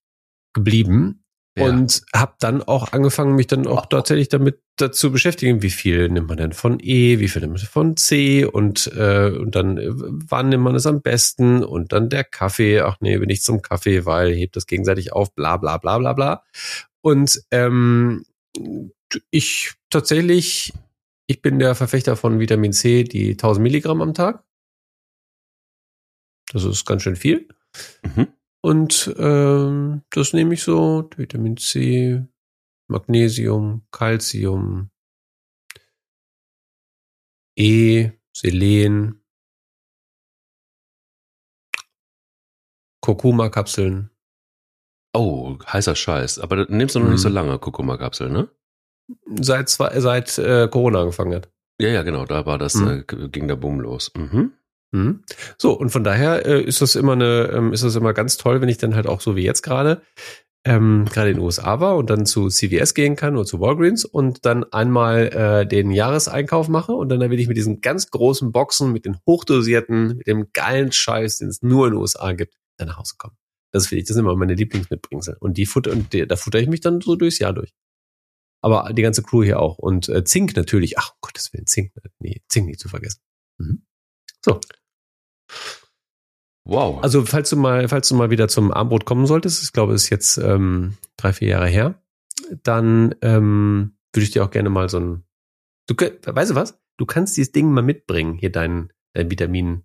[0.55, 1.22] geblieben.
[1.55, 1.67] Ja.
[1.67, 6.29] Und habe dann auch angefangen, mich dann auch tatsächlich damit dazu beschäftigen, wie viel nimmt
[6.29, 9.91] man denn von E, wie viel nimmt man von C und, äh, und dann äh,
[9.91, 13.61] wann nimmt man es am besten und dann der Kaffee, ach nee, bin ich zum
[13.61, 16.43] Kaffee, weil hebt das gegenseitig auf, bla bla bla bla bla.
[17.03, 18.25] Und ähm,
[19.31, 20.73] ich tatsächlich,
[21.27, 24.43] ich bin der Verfechter von Vitamin C, die 1000 Milligramm am Tag.
[26.53, 27.49] Das ist ganz schön viel.
[28.03, 28.29] Mhm.
[28.65, 32.25] Und ähm, das nehme ich so, Vitamin C,
[32.89, 34.91] Magnesium, Calcium,
[37.59, 39.21] E, Selen,
[43.01, 44.11] Kurkuma-Kapseln.
[45.15, 46.39] Oh, heißer Scheiß.
[46.39, 47.35] Aber das nimmst du noch nicht so Mhm.
[47.35, 48.49] lange, Kurkuma-Kapsel, ne?
[49.41, 51.51] Seit, zwei, seit äh, Corona angefangen hat.
[51.81, 52.25] Ja, ja, genau.
[52.25, 53.05] Da war das, Mhm.
[53.09, 54.13] äh, ging der Boom los.
[54.17, 54.53] Mhm.
[54.93, 55.25] Mhm.
[55.59, 58.61] So, und von daher äh, ist das immer eine, ähm, ist das immer ganz toll,
[58.61, 60.03] wenn ich dann halt auch so wie jetzt gerade,
[60.65, 64.05] ähm, gerade in den USA war und dann zu CVS gehen kann oder zu Walgreens
[64.05, 68.53] und dann einmal äh, den Jahreseinkauf mache und dann will ich mit diesen ganz großen
[68.53, 72.55] Boxen, mit den hochdosierten, mit dem geilen Scheiß, den es nur in den USA gibt,
[72.77, 73.37] dann nach Hause kommen.
[73.73, 75.37] Das finde ich, das sind immer meine Lieblingsmitbringsel.
[75.41, 77.73] Und die futter, und die, da futter ich mich dann so durchs Jahr durch.
[78.61, 79.79] Aber die ganze Crew hier auch.
[79.79, 83.21] Und äh, Zink natürlich, ach um Gottes Willen, Zink, nee, Zink nicht zu vergessen.
[83.59, 83.87] Mhm.
[84.45, 84.61] So,
[86.65, 87.03] Wow.
[87.03, 90.05] also falls du mal, falls du mal wieder zum Armbrot kommen solltest, ich glaube, es
[90.05, 92.01] ist jetzt ähm, drei, vier Jahre her,
[92.63, 95.25] dann ähm, würde ich dir auch gerne mal so ein,
[95.89, 96.81] du, weißt du was?
[96.99, 99.83] Du kannst dieses Ding mal mitbringen, hier dein, dein Vitamin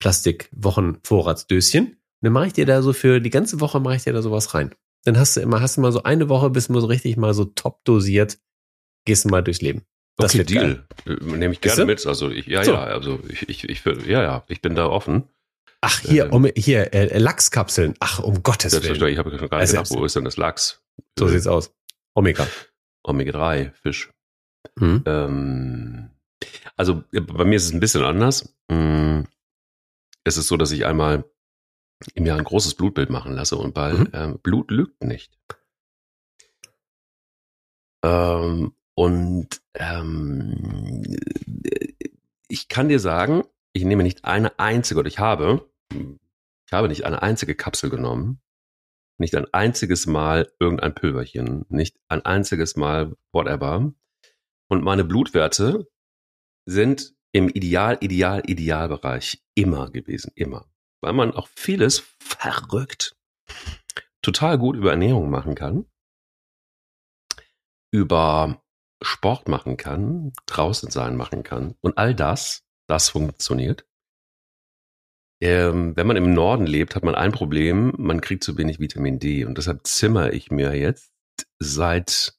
[0.00, 1.86] Plastik Wochenvorratsdöschen.
[1.88, 4.22] Und dann mache ich dir da so für die ganze Woche mache ich dir da
[4.22, 4.74] sowas rein.
[5.04, 7.34] dann hast du immer, hast du mal so eine Woche, bist du so richtig mal
[7.34, 8.38] so top dosiert,
[9.04, 9.82] gehst du mal durchs Leben.
[10.20, 10.84] Das okay, Deal.
[11.06, 11.18] Geil.
[11.20, 12.06] Äh, nehme ich gerne mit.
[12.06, 12.72] Also ich, ja, so.
[12.72, 15.28] ja, also ich, ich, ich, ja, ja, ich bin da offen.
[15.82, 17.94] Ach, hier, ähm, um, hier, äh, Lachskapseln.
[18.00, 19.12] Ach, um Gottes Willen.
[19.12, 20.82] Ich habe gerade also, gedacht, wo ist denn das Lachs?
[21.18, 21.72] So sieht's aus.
[22.14, 22.46] Omega.
[23.02, 24.10] Omega-3, Fisch.
[24.78, 25.02] Mhm.
[25.06, 26.10] Ähm,
[26.76, 28.54] also bei mir ist es ein bisschen anders.
[28.68, 29.22] Mm,
[30.24, 31.24] es ist so, dass ich einmal
[32.14, 34.08] im Jahr ein großes Blutbild machen lasse und weil mhm.
[34.12, 35.38] ähm, Blut lügt nicht.
[38.02, 41.16] Ähm, und ähm,
[42.48, 47.04] ich kann dir sagen, ich nehme nicht eine einzige, oder ich habe, ich habe nicht
[47.04, 48.42] eine einzige Kapsel genommen,
[49.16, 53.90] nicht ein einziges Mal irgendein Pülverchen, nicht ein einziges Mal whatever.
[54.68, 55.88] Und meine Blutwerte
[56.66, 60.70] sind im Ideal, Ideal, Idealbereich immer gewesen, immer.
[61.00, 63.16] Weil man auch vieles verrückt
[64.20, 65.86] total gut über Ernährung machen kann,
[67.90, 68.62] über
[69.02, 73.86] Sport machen kann, draußen sein machen kann und all das, das funktioniert.
[75.42, 79.18] Ähm, wenn man im Norden lebt, hat man ein Problem, man kriegt zu wenig Vitamin
[79.18, 81.12] D und deshalb zimmer ich mir jetzt
[81.58, 82.34] seit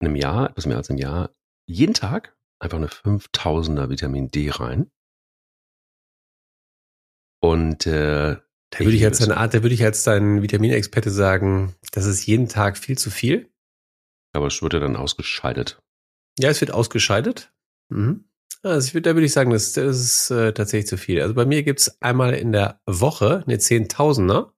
[0.00, 1.34] einem Jahr, etwas mehr als einem Jahr,
[1.66, 4.90] jeden Tag einfach eine 5000er Vitamin D rein.
[7.40, 8.36] Und äh,
[8.70, 12.26] da würde ich als deine Art, da würde ich als dein Vitaminexperte sagen, das ist
[12.26, 13.50] jeden Tag viel zu viel.
[14.34, 15.80] Aber es wird ja dann ausgescheidet.
[16.38, 17.52] Ja, es wird ausgescheidet.
[17.88, 18.24] Mhm.
[18.62, 21.20] Also ich würde, da würde ich sagen, das, das ist äh, tatsächlich zu viel.
[21.20, 24.54] Also bei mir gibt's einmal in der Woche eine Zehntausender.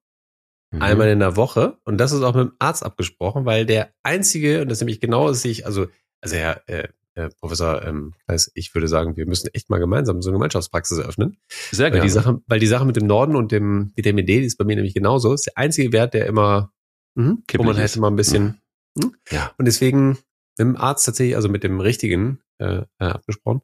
[0.70, 0.82] Mhm.
[0.82, 1.78] Einmal in der Woche.
[1.84, 5.00] Und das ist auch mit dem Arzt abgesprochen, weil der einzige, und das ist nämlich
[5.00, 5.86] genau, dass ich, also,
[6.20, 8.14] also Herr, äh, Herr Professor, ähm,
[8.54, 11.38] ich würde sagen, wir müssen echt mal gemeinsam so eine Gemeinschaftspraxis eröffnen.
[11.48, 12.00] Sehr gerne.
[12.00, 14.58] Weil die Sache, weil die Sache mit dem Norden und dem Vitamin D, die ist
[14.58, 15.32] bei mir nämlich genauso.
[15.32, 16.72] Das ist der einzige Wert, der immer,
[17.14, 18.60] mh, wo man hätte mal ein bisschen,
[18.96, 19.12] mh.
[19.30, 19.54] ja.
[19.58, 23.62] Und deswegen mit dem Arzt tatsächlich, also mit dem richtigen, äh, äh, abgesprochen,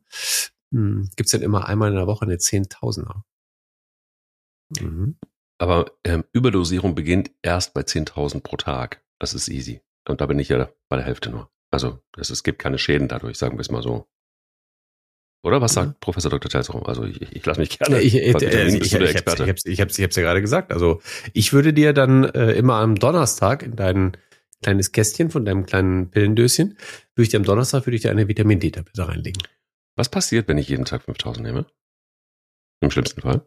[0.70, 3.24] mh, gibt's dann immer einmal in der Woche eine Zehntausender.
[4.80, 5.16] Mhm.
[5.58, 9.02] Aber ähm, Überdosierung beginnt erst bei 10.000 pro Tag.
[9.18, 9.80] Das ist easy.
[10.08, 11.50] Und da bin ich ja bei der Hälfte nur.
[11.70, 14.08] Also es, es gibt keine Schäden dadurch, sagen wir es mal so.
[15.44, 15.94] Oder was sagt mhm.
[16.00, 16.50] Professor Dr.
[16.50, 16.84] Telserum?
[16.86, 18.00] Also ich, ich, ich lasse mich gerne.
[18.00, 19.44] Ich, ich, ich, ich, ich, Experte.
[19.44, 20.72] ich, ich, hab's, ich hab's ja gerade gesagt.
[20.72, 21.00] Also
[21.32, 24.16] ich würde dir dann äh, immer am Donnerstag in dein
[24.62, 26.78] kleines Kästchen von deinem kleinen Pillendöschen,
[27.14, 29.42] würde ich dir am Donnerstag würde ich dir eine Vitamin D-Tablette reinlegen.
[29.96, 31.66] Was passiert, wenn ich jeden Tag 5000 nehme?
[32.80, 33.46] Im schlimmsten Fall?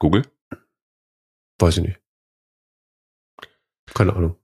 [0.00, 0.22] Google?
[1.60, 2.00] Weiß ich nicht.
[3.94, 4.36] Keine Ahnung.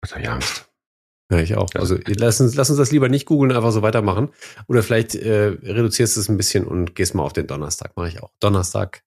[0.00, 0.68] Was habe ich Angst?
[1.30, 1.70] Ja, ich auch.
[1.74, 4.30] Also lass uns, lass uns das lieber nicht googeln, einfach so weitermachen.
[4.68, 7.96] Oder vielleicht äh, reduzierst du es ein bisschen und gehst mal auf den Donnerstag.
[7.96, 8.32] Mache ich auch.
[8.40, 9.02] Donnerstag.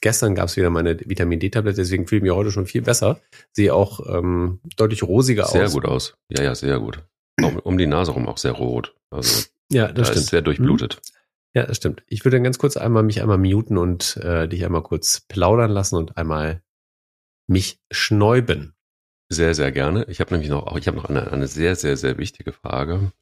[0.00, 3.20] Gestern gab es wieder meine Vitamin D-Tablette, deswegen fühle ich mich heute schon viel besser.
[3.52, 5.72] Sehe auch ähm, deutlich rosiger sehr aus.
[5.72, 6.14] Sehr gut aus.
[6.30, 7.02] Ja, ja, sehr gut.
[7.42, 8.94] Um, um die Nase rum auch sehr rot.
[9.10, 10.24] Also ja, das da stimmt.
[10.24, 10.96] Ist sehr durchblutet.
[10.96, 11.20] Mhm.
[11.54, 12.02] Ja, das stimmt.
[12.06, 15.70] Ich würde dann ganz kurz einmal mich einmal muten und äh, dich einmal kurz plaudern
[15.70, 16.62] lassen und einmal
[17.48, 18.74] mich schnäuben.
[19.28, 20.04] Sehr, sehr gerne.
[20.08, 23.12] Ich habe nämlich noch, ich habe noch eine, eine sehr, sehr, sehr wichtige Frage,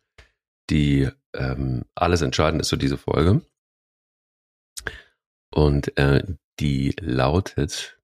[0.71, 3.43] die ähm, alles entscheidend ist für diese Folge.
[5.51, 6.23] Und äh,
[6.61, 7.99] die lautet,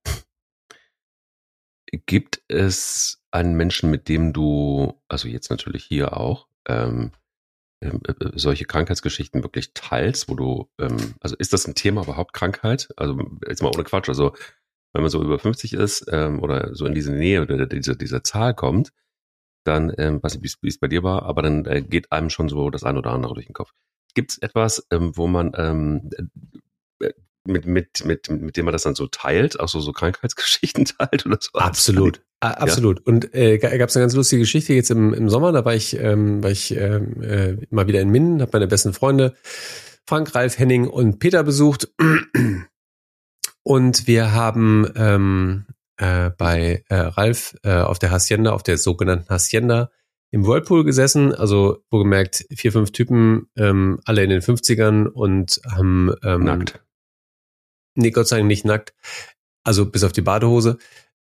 [2.06, 7.12] gibt es einen Menschen, mit dem du, also jetzt natürlich hier auch, ähm,
[7.84, 12.02] ähm, äh, äh, solche Krankheitsgeschichten wirklich teilst, wo du, ähm, also ist das ein Thema
[12.02, 12.88] überhaupt Krankheit?
[12.96, 14.34] Also jetzt mal ohne Quatsch, also
[14.92, 18.22] wenn man so über 50 ist ähm, oder so in diese Nähe oder dieser, dieser
[18.24, 18.92] Zahl kommt,
[19.64, 22.48] dann, ähm, weiß nicht, wie es bei dir war, aber dann äh, geht einem schon
[22.48, 23.72] so das ein oder andere durch den Kopf.
[24.14, 26.10] Gibt es etwas, ähm, wo man ähm,
[27.00, 27.12] äh,
[27.46, 31.26] mit, mit, mit, mit dem man das dann so teilt, auch so, so Krankheitsgeschichten teilt
[31.26, 31.58] oder so?
[31.58, 32.22] Absolut.
[32.40, 32.98] Absolut.
[32.98, 33.04] Ja.
[33.06, 35.98] Und äh, gab es eine ganz lustige Geschichte jetzt im, im Sommer, da war ich,
[35.98, 39.34] ähm, war ich ähm, äh, mal wieder in Minden, habe meine besten Freunde
[40.06, 41.88] Frank, Ralf, Henning und Peter besucht.
[43.66, 45.64] Und wir haben ähm,
[45.96, 49.90] äh, bei äh, Ralf äh, auf der Hacienda, auf der sogenannten Hacienda,
[50.30, 55.60] im Whirlpool gesessen, also wo gemerkt, vier, fünf Typen, ähm, alle in den 50ern und
[55.70, 56.84] haben ähm, nackt.
[57.94, 58.94] Nee, Gott sei Dank nicht nackt.
[59.64, 60.78] Also bis auf die Badehose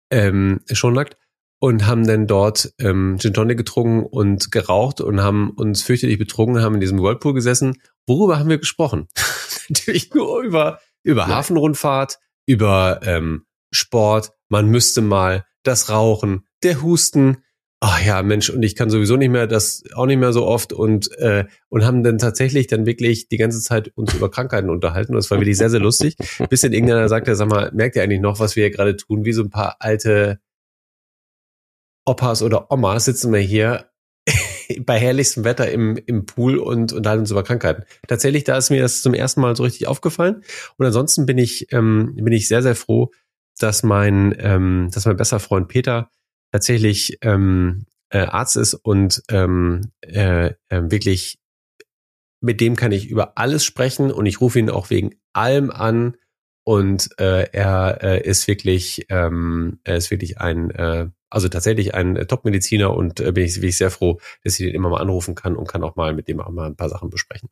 [0.10, 1.18] ähm, schon nackt
[1.60, 6.62] und haben dann dort ähm, Gin Tonic getrunken und geraucht und haben uns fürchterlich betrunken,
[6.62, 7.82] haben in diesem Whirlpool gesessen.
[8.06, 9.08] Worüber haben wir gesprochen?
[9.70, 17.38] Natürlich nur über, über Hafenrundfahrt, über ähm, Sport, man müsste mal, das Rauchen, der Husten
[17.86, 20.72] ach ja, Mensch, und ich kann sowieso nicht mehr, das auch nicht mehr so oft
[20.72, 25.12] und, äh, und haben dann tatsächlich dann wirklich die ganze Zeit uns über Krankheiten unterhalten.
[25.12, 26.16] Und das war wirklich sehr, sehr lustig.
[26.50, 29.26] Bis dann irgendeiner sagte, sag mal, merkt ihr eigentlich noch, was wir hier gerade tun?
[29.26, 30.40] Wie so ein paar alte
[32.06, 33.90] Opas oder Omas sitzen wir hier
[34.86, 37.84] bei herrlichstem Wetter im, im Pool und unterhalten uns über Krankheiten.
[38.08, 40.42] Tatsächlich, da ist mir das zum ersten Mal so richtig aufgefallen.
[40.78, 43.12] Und ansonsten bin ich, ähm, bin ich sehr, sehr froh,
[43.60, 46.10] dass mein, ähm, dass mein bester Freund Peter
[46.54, 51.40] tatsächlich ähm, äh, Arzt ist und ähm, äh, äh, wirklich
[52.42, 56.16] mit dem kann ich über alles sprechen und ich rufe ihn auch wegen allem an
[56.64, 62.16] und äh, er äh, ist wirklich ähm, er ist wirklich ein äh, also tatsächlich ein
[62.28, 65.56] Top-Mediziner und äh, bin ich wirklich sehr froh, dass ich den immer mal anrufen kann
[65.56, 67.50] und kann auch mal mit dem auch mal ein paar Sachen besprechen.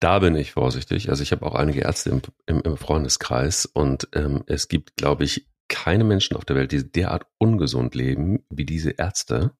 [0.00, 1.08] Da bin ich vorsichtig.
[1.08, 5.24] Also ich habe auch einige Ärzte im, im, im Freundeskreis und ähm, es gibt, glaube
[5.24, 9.52] ich, keine Menschen auf der Welt, die derart ungesund leben wie diese Ärzte.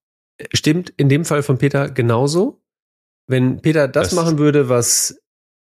[0.52, 2.62] Stimmt in dem Fall von Peter genauso.
[3.26, 5.20] Wenn Peter das, das machen würde, was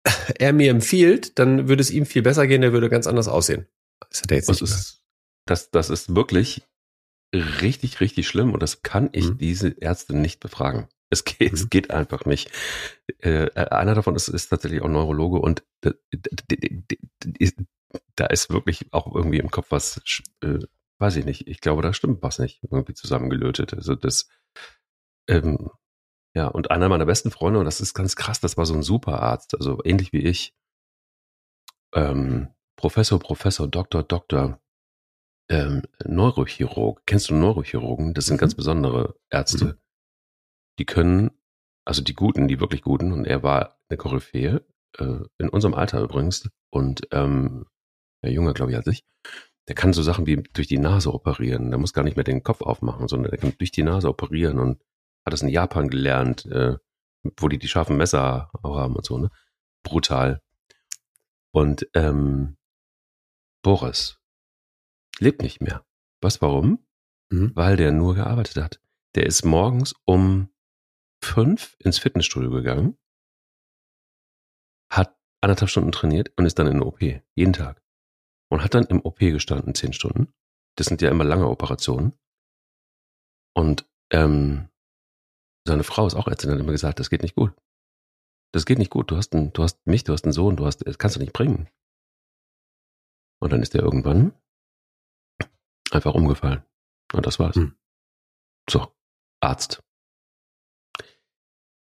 [0.39, 3.67] er mir empfiehlt, dann würde es ihm viel besser gehen, der würde ganz anders aussehen.
[4.11, 5.03] Das hat er jetzt nicht das ist,
[5.47, 6.63] das, das ist wirklich
[7.35, 9.39] richtig, richtig schlimm und das kann ich mhm.
[9.39, 10.89] diese Ärzte nicht befragen.
[11.11, 11.55] Es geht, mhm.
[11.55, 12.51] es geht einfach nicht.
[13.21, 15.63] Äh, einer davon ist, ist tatsächlich auch Neurologe und
[18.17, 20.01] da ist wirklich auch irgendwie im Kopf was,
[20.43, 20.59] äh,
[20.99, 21.47] weiß ich nicht.
[21.47, 23.75] Ich glaube, da stimmt was nicht irgendwie zusammengelötet.
[23.75, 24.29] Also das,
[25.29, 25.71] ähm,
[26.35, 28.83] ja, und einer meiner besten Freunde, und das ist ganz krass, das war so ein
[28.83, 30.55] Superarzt, also ähnlich wie ich,
[31.95, 34.61] ähm, Professor, Professor, Doktor, Doktor,
[35.51, 37.03] ähm, Neurochirurg.
[37.07, 38.15] Kennst du Neurochirurgen?
[38.15, 38.41] Das sind mhm.
[38.41, 39.65] ganz besondere Ärzte.
[39.65, 39.79] Mhm.
[40.79, 41.31] Die können,
[41.85, 44.65] also die Guten, die wirklich Guten, und er war eine Koryphäe,
[44.99, 47.67] äh, in unserem Alter übrigens, und ähm,
[48.23, 49.05] der Junge, glaube ich, als ich,
[49.69, 51.71] der kann so Sachen wie durch die Nase operieren.
[51.71, 54.59] Der muss gar nicht mehr den Kopf aufmachen, sondern der kann durch die Nase operieren
[54.59, 54.83] und
[55.25, 56.79] hat das in Japan gelernt, äh,
[57.39, 59.31] wo die die scharfen Messer auch haben und so, ne?
[59.83, 60.41] Brutal.
[61.53, 62.57] Und ähm,
[63.63, 64.19] Boris
[65.19, 65.85] lebt nicht mehr.
[66.21, 66.87] Was, warum?
[67.31, 67.53] Mhm.
[67.55, 68.81] Weil der nur gearbeitet hat.
[69.15, 70.49] Der ist morgens um
[71.23, 72.97] fünf ins Fitnessstudio gegangen,
[74.91, 77.03] hat anderthalb Stunden trainiert und ist dann in der OP.
[77.35, 77.83] Jeden Tag
[78.51, 80.33] und hat dann im OP gestanden, zehn Stunden.
[80.77, 82.19] Das sind ja immer lange Operationen.
[83.55, 84.69] Und ähm,
[85.67, 87.53] seine Frau ist auch Ärztin, hat immer gesagt, das geht nicht gut.
[88.53, 89.11] Das geht nicht gut.
[89.11, 91.21] Du hast, einen, du hast mich, du hast einen Sohn, du hast, das kannst du
[91.21, 91.69] nicht bringen.
[93.41, 94.33] Und dann ist er irgendwann
[95.91, 96.65] einfach umgefallen.
[97.13, 97.57] Und das war's.
[97.57, 97.77] Hm.
[98.69, 98.95] So,
[99.41, 99.83] Arzt.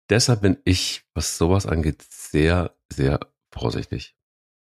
[0.10, 3.20] Deshalb bin ich, was sowas angeht, sehr, sehr
[3.52, 4.17] vorsichtig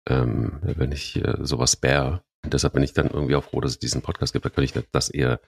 [0.08, 2.22] ähm, wenn ich äh, sowas spare.
[2.44, 4.44] Und deshalb bin ich dann irgendwie auch froh, dass es diesen Podcast gibt.
[4.44, 5.40] Da kann ich das eher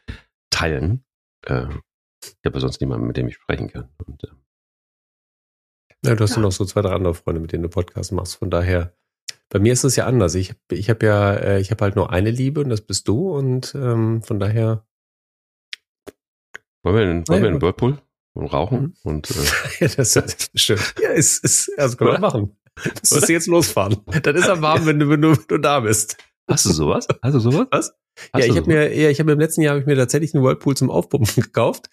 [0.51, 1.05] teilen.
[1.47, 1.67] Äh,
[2.23, 3.89] ich habe ja sonst niemanden, mit dem ich sprechen kann.
[4.07, 4.29] Und, äh,
[6.05, 8.37] ja, du hast ja noch so zwei, drei andere Freunde, mit denen du Podcast machst.
[8.37, 8.95] Von daher,
[9.49, 10.35] bei mir ist es ja anders.
[10.35, 13.31] Ich, ich habe ja, äh, ich habe halt nur eine Liebe und das bist du.
[13.31, 14.87] Und ähm, von daher.
[16.83, 17.99] Wollen wir in, wollen wir in Whirlpool
[18.35, 18.81] und rauchen?
[18.81, 18.95] Mhm.
[19.03, 19.35] Und, äh,
[19.81, 20.79] ja, das ist schön.
[21.01, 22.57] Ja, ist, ist, also können wir machen.
[23.01, 23.99] Das ist jetzt losfahren.
[24.22, 26.16] Dann ist er warm, wenn du, wenn du, wenn du da bist.
[26.49, 27.07] Hast du sowas?
[27.22, 27.66] Hast du sowas?
[27.70, 27.93] Was?
[28.33, 30.35] Hast ja, ich habe mir, ja, ich habe im letzten Jahr habe ich mir tatsächlich
[30.35, 31.87] einen Whirlpool zum Aufpumpen gekauft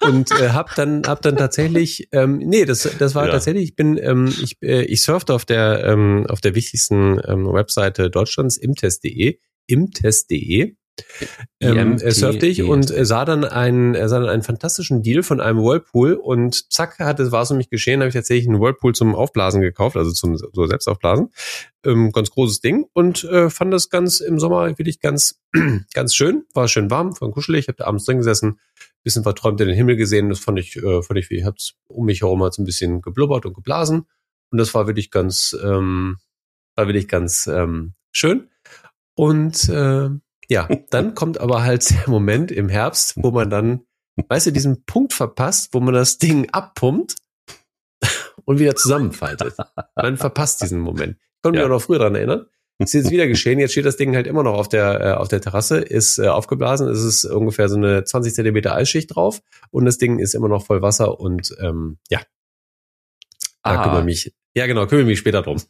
[0.00, 3.32] und äh, habe dann, hab dann tatsächlich, ähm, nee, das, das war ja.
[3.32, 7.46] tatsächlich, ich bin, ähm, ich, äh, ich surfte auf der, ähm, auf der wichtigsten ähm,
[7.52, 10.74] Webseite Deutschlands, imtest.de, imtest.de
[11.60, 15.40] ähm, er surfte ich und sah dann einen, er sah dann einen fantastischen Deal von
[15.40, 18.94] einem Whirlpool und zack, hat es war es nämlich geschehen, habe ich tatsächlich einen Whirlpool
[18.94, 21.30] zum Aufblasen gekauft, also zum so Selbstaufblasen.
[21.84, 25.40] Ähm, ganz großes Ding und äh, fand das ganz im Sommer wirklich ganz,
[25.94, 26.44] ganz schön.
[26.52, 28.58] War schön warm, war kuschelig, habe da abends drin gesessen,
[29.04, 31.74] bisschen verträumt in den Himmel gesehen, das fand ich, äh, fand ich, wie, ich hab's
[31.86, 34.06] um mich herum hat's ein bisschen geblubbert und geblasen
[34.50, 36.18] und das war wirklich ganz, ähm,
[36.74, 38.48] war wirklich ganz ähm, schön.
[39.14, 40.10] Und äh,
[40.48, 43.82] ja, dann kommt aber halt der Moment im Herbst, wo man dann,
[44.28, 47.16] weißt du, diesen Punkt verpasst, wo man das Ding abpumpt
[48.44, 49.54] und wieder zusammenfaltet.
[49.94, 51.16] Man verpasst diesen Moment.
[51.18, 52.46] Ich konnte mich auch noch früher dran erinnern.
[52.80, 53.58] Ist jetzt wieder geschehen.
[53.58, 56.28] Jetzt steht das Ding halt immer noch auf der, äh, auf der Terrasse, ist äh,
[56.28, 56.88] aufgeblasen.
[56.88, 60.64] Es ist ungefähr so eine 20 Zentimeter Eisschicht drauf und das Ding ist immer noch
[60.64, 62.20] voll Wasser und ähm, ja.
[63.64, 63.82] Da ah.
[63.82, 64.32] kümmere mich.
[64.54, 65.60] Ja, genau, kümmere mich später drum.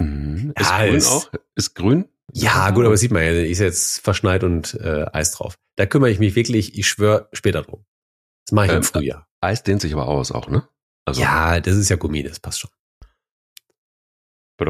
[0.00, 0.52] Mhm.
[0.58, 1.30] Ist ja, grün ist, auch?
[1.54, 2.08] Ist grün?
[2.32, 5.58] Ja, gut, aber sieht man ja, ist jetzt verschneit und äh, Eis drauf.
[5.76, 7.84] Da kümmere ich mich wirklich, ich schwöre, später drum.
[8.46, 9.26] Das mache ich ähm, im Frühjahr.
[9.40, 10.68] Eis dehnt sich aber aus auch, ne?
[11.04, 12.70] Also, ja, das ist ja Gummi, das passt schon.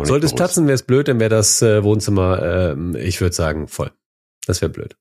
[0.05, 3.67] Sollte es platzen, wäre es blöd, dann wäre das äh, Wohnzimmer, äh, ich würde sagen,
[3.67, 3.91] voll.
[4.47, 4.97] Das wäre blöd.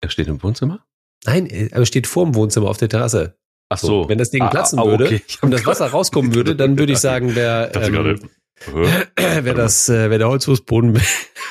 [0.00, 0.84] Er steht im Wohnzimmer?
[1.24, 3.38] Nein, äh, aber steht vorm Wohnzimmer auf der Terrasse.
[3.68, 4.08] Ach so.
[4.08, 5.22] Wenn das Ding Ah, platzen ah, würde okay.
[5.36, 8.28] Hab und das Wasser rauskommen würde, dann würde ich sagen, der, ähm,
[9.16, 11.00] wäre das, äh, wäre der Holzfußboden,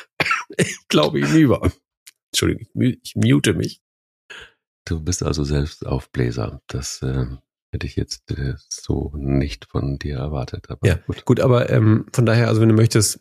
[0.58, 1.72] ich glaube, hinüber.
[2.32, 3.82] Entschuldigung, ich mu- ich mute mich.
[4.86, 6.62] Du bist also selbst Aufbläser.
[6.68, 7.26] Das äh,
[7.72, 10.70] hätte ich jetzt äh, so nicht von dir erwartet.
[10.70, 10.96] Aber Ja.
[10.96, 11.26] gut.
[11.26, 13.20] Gut, aber ähm, von daher, also wenn du möchtest,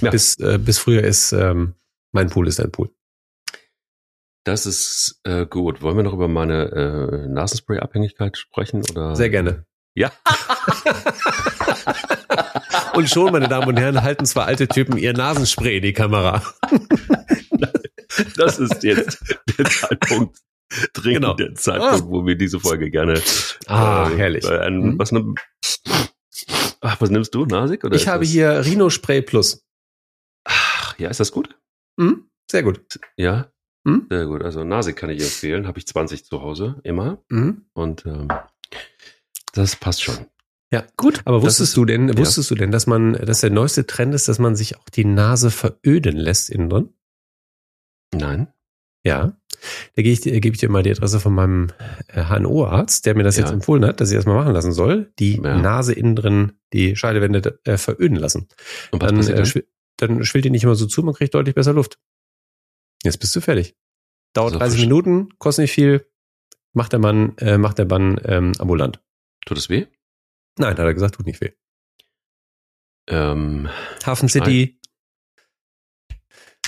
[0.00, 0.10] Ja.
[0.10, 1.74] bis, äh, bis früher ist, ähm,
[2.12, 2.90] mein Pool ist dein Pool.
[4.44, 5.82] Das ist äh, gut.
[5.82, 8.82] Wollen wir noch über meine äh, Nasenspray-Abhängigkeit sprechen?
[8.90, 9.14] Oder?
[9.16, 9.66] Sehr gerne.
[9.94, 10.12] Ja.
[12.96, 16.42] Und schon, meine Damen und Herren, halten zwei alte Typen ihr Nasenspray in die Kamera.
[18.36, 19.18] Das ist jetzt
[19.58, 20.38] der Zeitpunkt,
[20.94, 21.34] dringend Genau.
[21.34, 23.20] der Zeitpunkt, wo wir diese Folge gerne.
[23.66, 24.44] Ah, äh, herrlich.
[24.44, 24.98] Äh, ein, Mhm.
[24.98, 25.34] was, nimm,
[26.80, 27.84] ach, was nimmst du, Nasik?
[27.84, 29.64] Oder Ich habe das, hier Rhino Spray Plus.
[30.44, 31.56] Ach, ja, ist das gut?
[32.00, 32.28] Hm?
[32.50, 32.80] Sehr gut.
[33.16, 33.50] Ja.
[33.86, 34.06] Hm?
[34.10, 34.42] Sehr gut.
[34.42, 35.66] Also Nasik kann ich empfehlen.
[35.66, 37.22] Habe ich 20 zu Hause immer.
[37.28, 37.66] Mhm.
[37.74, 38.28] Und ähm,
[39.52, 40.26] das passt schon.
[40.72, 41.22] Ja, gut.
[41.24, 42.16] Aber wusstest ist- du denn, ja.
[42.18, 45.04] wusstest du denn, dass man, dass der neueste Trend ist, dass man sich auch die
[45.04, 46.88] Nase veröden lässt innen drin?
[48.14, 48.48] Nein.
[49.04, 49.36] Ja.
[49.94, 51.68] Da gebe ich, dir- gebe ich dir mal die Adresse von meinem
[52.08, 53.44] äh, HNO-Arzt, der mir das Ja.
[53.44, 55.12] jetzt empfohlen hat, dass ich das mal machen lassen soll.
[55.18, 55.56] Die Ja.
[55.56, 58.48] Nase innen drin, die Scheidewände äh, veröden lassen.
[58.90, 59.46] Und was Dann, passiert äh, dann?
[59.50, 59.64] schw-
[59.98, 61.98] dann schwillt die nicht immer so zu, man kriegt deutlich besser Luft.
[63.02, 63.76] Jetzt bist du fertig.
[64.34, 66.06] Dauert So 30 versch- Minuten, kostet nicht viel,
[66.74, 69.00] macht der Mann, äh, macht der Mann ähm, ambulant.
[69.46, 69.86] Tut es weh?
[70.58, 71.52] Nein, hat er gesagt, tut nicht weh.
[73.08, 73.68] Ähm,
[74.04, 74.80] Hafen City.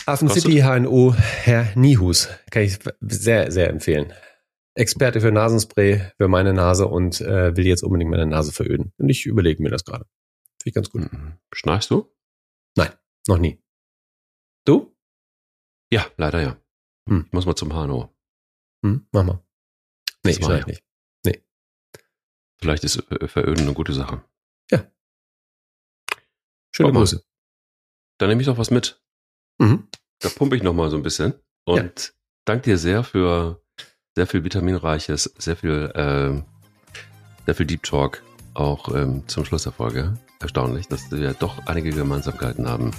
[0.06, 0.44] Hafen Kostet?
[0.44, 2.28] City HNO, Herr Nihus.
[2.50, 4.12] Kann ich sehr, sehr empfehlen.
[4.74, 8.92] Experte für Nasenspray für meine Nase und äh, will jetzt unbedingt meine Nase veröden.
[8.96, 10.04] Und ich überlege mir das gerade.
[10.62, 11.12] Finde ich ganz gut.
[11.12, 11.38] mhm.
[11.52, 12.14] schnarchst du?
[13.28, 13.62] Noch nie.
[14.64, 14.96] Du?
[15.92, 16.56] Ja, leider ja.
[17.08, 17.24] Hm.
[17.26, 18.08] Ich muss mal zum HNO.
[18.82, 19.44] Hm, mach mal.
[20.24, 20.66] Nee, Das war schnarch ja.
[20.66, 20.84] nicht.
[22.58, 24.22] Vielleicht ist äh, Veröden eine gute Sache.
[26.70, 27.00] Schöne Guck mal.
[27.00, 27.24] Grüße.
[28.18, 29.02] Dann nehme ich noch was mit.
[29.58, 29.88] Mhm.
[30.20, 31.34] Da pumpe ich noch mal so ein bisschen.
[31.64, 33.60] Und danke dir sehr für
[34.14, 36.44] sehr viel vitaminreiches, sehr viel, ähm,
[37.46, 38.22] sehr viel Deep Talk
[38.54, 40.18] auch ähm, zum Schluss der Folge.
[40.40, 42.92] Erstaunlich, dass wir doch einige Gemeinsamkeiten haben,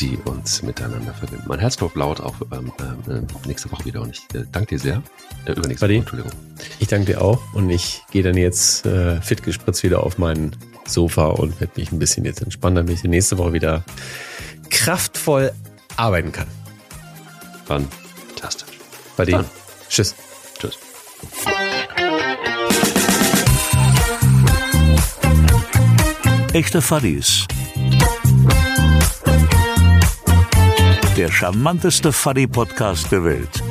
[0.00, 1.44] die uns miteinander verbinden.
[1.46, 2.72] Mein Herz klopft laut auf ähm,
[3.08, 5.02] ähm, nächste Woche wieder und ich äh, danke dir sehr.
[5.44, 5.86] Äh, übernächste.
[5.86, 6.32] Woche, Entschuldigung.
[6.78, 10.56] Ich danke dir auch und ich gehe dann jetzt äh, fit gespritzt wieder auf mein
[10.86, 13.84] Sofa und werde mich ein bisschen jetzt entspannen, damit ich nächste Woche wieder
[14.70, 15.52] kraftvoll
[15.96, 16.48] arbeiten kann.
[17.66, 18.68] Fantastisch.
[19.16, 19.44] Bei dir.
[19.88, 20.14] Tschüss.
[20.58, 20.78] Tschüss.
[26.52, 27.46] Echte Fuddies.
[31.20, 33.62] Der charmanteste Fuddy-Podcast der Welt